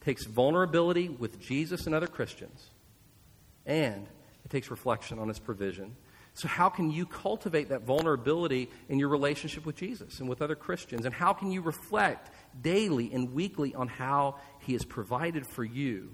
takes 0.00 0.24
vulnerability 0.24 1.08
with 1.08 1.38
Jesus 1.38 1.86
and 1.86 1.94
other 1.94 2.08
Christians, 2.08 2.70
and 3.66 4.08
it 4.44 4.50
takes 4.50 4.70
reflection 4.70 5.20
on 5.20 5.28
His 5.28 5.38
provision. 5.38 5.94
So, 6.34 6.48
how 6.48 6.70
can 6.70 6.90
you 6.90 7.06
cultivate 7.06 7.68
that 7.68 7.82
vulnerability 7.82 8.68
in 8.88 8.98
your 8.98 9.10
relationship 9.10 9.66
with 9.66 9.76
Jesus 9.76 10.18
and 10.18 10.28
with 10.28 10.42
other 10.42 10.56
Christians? 10.56 11.04
And 11.04 11.14
how 11.14 11.32
can 11.34 11.52
you 11.52 11.60
reflect 11.60 12.30
daily 12.60 13.12
and 13.12 13.32
weekly 13.32 13.74
on 13.74 13.86
how 13.86 14.36
He 14.60 14.72
has 14.72 14.84
provided 14.84 15.46
for 15.46 15.62
you 15.62 16.10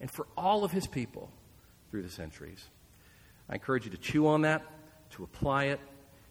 and 0.00 0.10
for 0.10 0.26
all 0.36 0.64
of 0.64 0.72
His 0.72 0.86
people 0.86 1.30
through 1.90 2.02
the 2.02 2.10
centuries? 2.10 2.64
I 3.48 3.54
encourage 3.54 3.84
you 3.84 3.90
to 3.90 3.96
chew 3.96 4.28
on 4.28 4.42
that, 4.42 4.62
to 5.10 5.24
apply 5.24 5.64
it, 5.64 5.80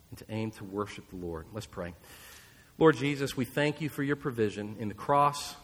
and 0.09 0.19
to 0.19 0.25
aim 0.29 0.51
to 0.51 0.63
worship 0.63 1.09
the 1.09 1.17
Lord. 1.17 1.45
Let's 1.53 1.65
pray. 1.65 1.93
Lord 2.77 2.95
Jesus, 2.95 3.35
we 3.35 3.45
thank 3.45 3.81
you 3.81 3.89
for 3.89 4.03
your 4.03 4.15
provision 4.15 4.77
in 4.79 4.87
the 4.87 4.93
cross, 4.93 5.55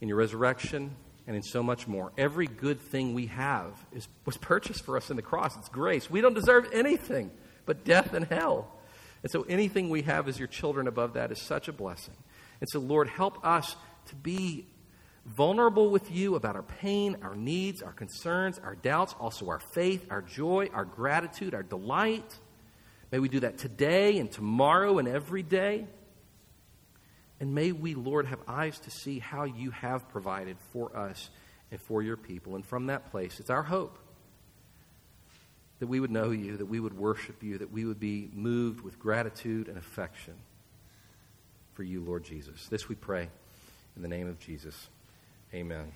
in 0.00 0.08
your 0.08 0.16
resurrection, 0.16 0.96
and 1.26 1.36
in 1.36 1.42
so 1.42 1.62
much 1.62 1.86
more. 1.86 2.12
Every 2.16 2.46
good 2.46 2.80
thing 2.80 3.14
we 3.14 3.26
have 3.26 3.72
is, 3.92 4.08
was 4.24 4.36
purchased 4.38 4.84
for 4.84 4.96
us 4.96 5.10
in 5.10 5.16
the 5.16 5.22
cross. 5.22 5.56
It's 5.56 5.68
grace. 5.68 6.10
We 6.10 6.20
don't 6.20 6.34
deserve 6.34 6.68
anything 6.72 7.30
but 7.66 7.84
death 7.84 8.14
and 8.14 8.24
hell. 8.24 8.72
And 9.22 9.30
so 9.30 9.42
anything 9.42 9.90
we 9.90 10.02
have 10.02 10.28
as 10.28 10.38
your 10.38 10.48
children 10.48 10.88
above 10.88 11.12
that 11.12 11.30
is 11.30 11.40
such 11.40 11.68
a 11.68 11.72
blessing. 11.72 12.14
And 12.60 12.68
so, 12.70 12.80
Lord, 12.80 13.08
help 13.08 13.44
us 13.44 13.76
to 14.06 14.16
be 14.16 14.66
vulnerable 15.26 15.90
with 15.90 16.10
you 16.10 16.34
about 16.34 16.56
our 16.56 16.62
pain, 16.62 17.16
our 17.22 17.34
needs, 17.34 17.82
our 17.82 17.92
concerns, 17.92 18.58
our 18.58 18.74
doubts, 18.74 19.14
also 19.18 19.48
our 19.48 19.60
faith, 19.60 20.06
our 20.10 20.22
joy, 20.22 20.68
our 20.72 20.84
gratitude, 20.84 21.54
our 21.54 21.62
delight. 21.62 22.38
May 23.12 23.18
we 23.18 23.28
do 23.28 23.40
that 23.40 23.58
today 23.58 24.18
and 24.18 24.30
tomorrow 24.30 24.98
and 24.98 25.08
every 25.08 25.42
day. 25.42 25.86
And 27.40 27.54
may 27.54 27.72
we, 27.72 27.94
Lord, 27.94 28.26
have 28.26 28.40
eyes 28.46 28.78
to 28.80 28.90
see 28.90 29.18
how 29.18 29.44
you 29.44 29.70
have 29.70 30.08
provided 30.10 30.56
for 30.72 30.96
us 30.96 31.30
and 31.70 31.80
for 31.80 32.02
your 32.02 32.16
people. 32.16 32.54
And 32.54 32.64
from 32.64 32.86
that 32.86 33.10
place, 33.10 33.40
it's 33.40 33.50
our 33.50 33.62
hope 33.62 33.98
that 35.78 35.86
we 35.86 35.98
would 35.98 36.10
know 36.10 36.30
you, 36.30 36.58
that 36.58 36.66
we 36.66 36.78
would 36.78 36.96
worship 36.96 37.42
you, 37.42 37.58
that 37.58 37.72
we 37.72 37.86
would 37.86 37.98
be 37.98 38.28
moved 38.34 38.82
with 38.82 38.98
gratitude 38.98 39.68
and 39.68 39.78
affection 39.78 40.34
for 41.72 41.82
you, 41.82 42.02
Lord 42.02 42.22
Jesus. 42.22 42.66
This 42.68 42.88
we 42.88 42.94
pray 42.94 43.28
in 43.96 44.02
the 44.02 44.08
name 44.08 44.28
of 44.28 44.38
Jesus. 44.38 44.88
Amen. 45.54 45.92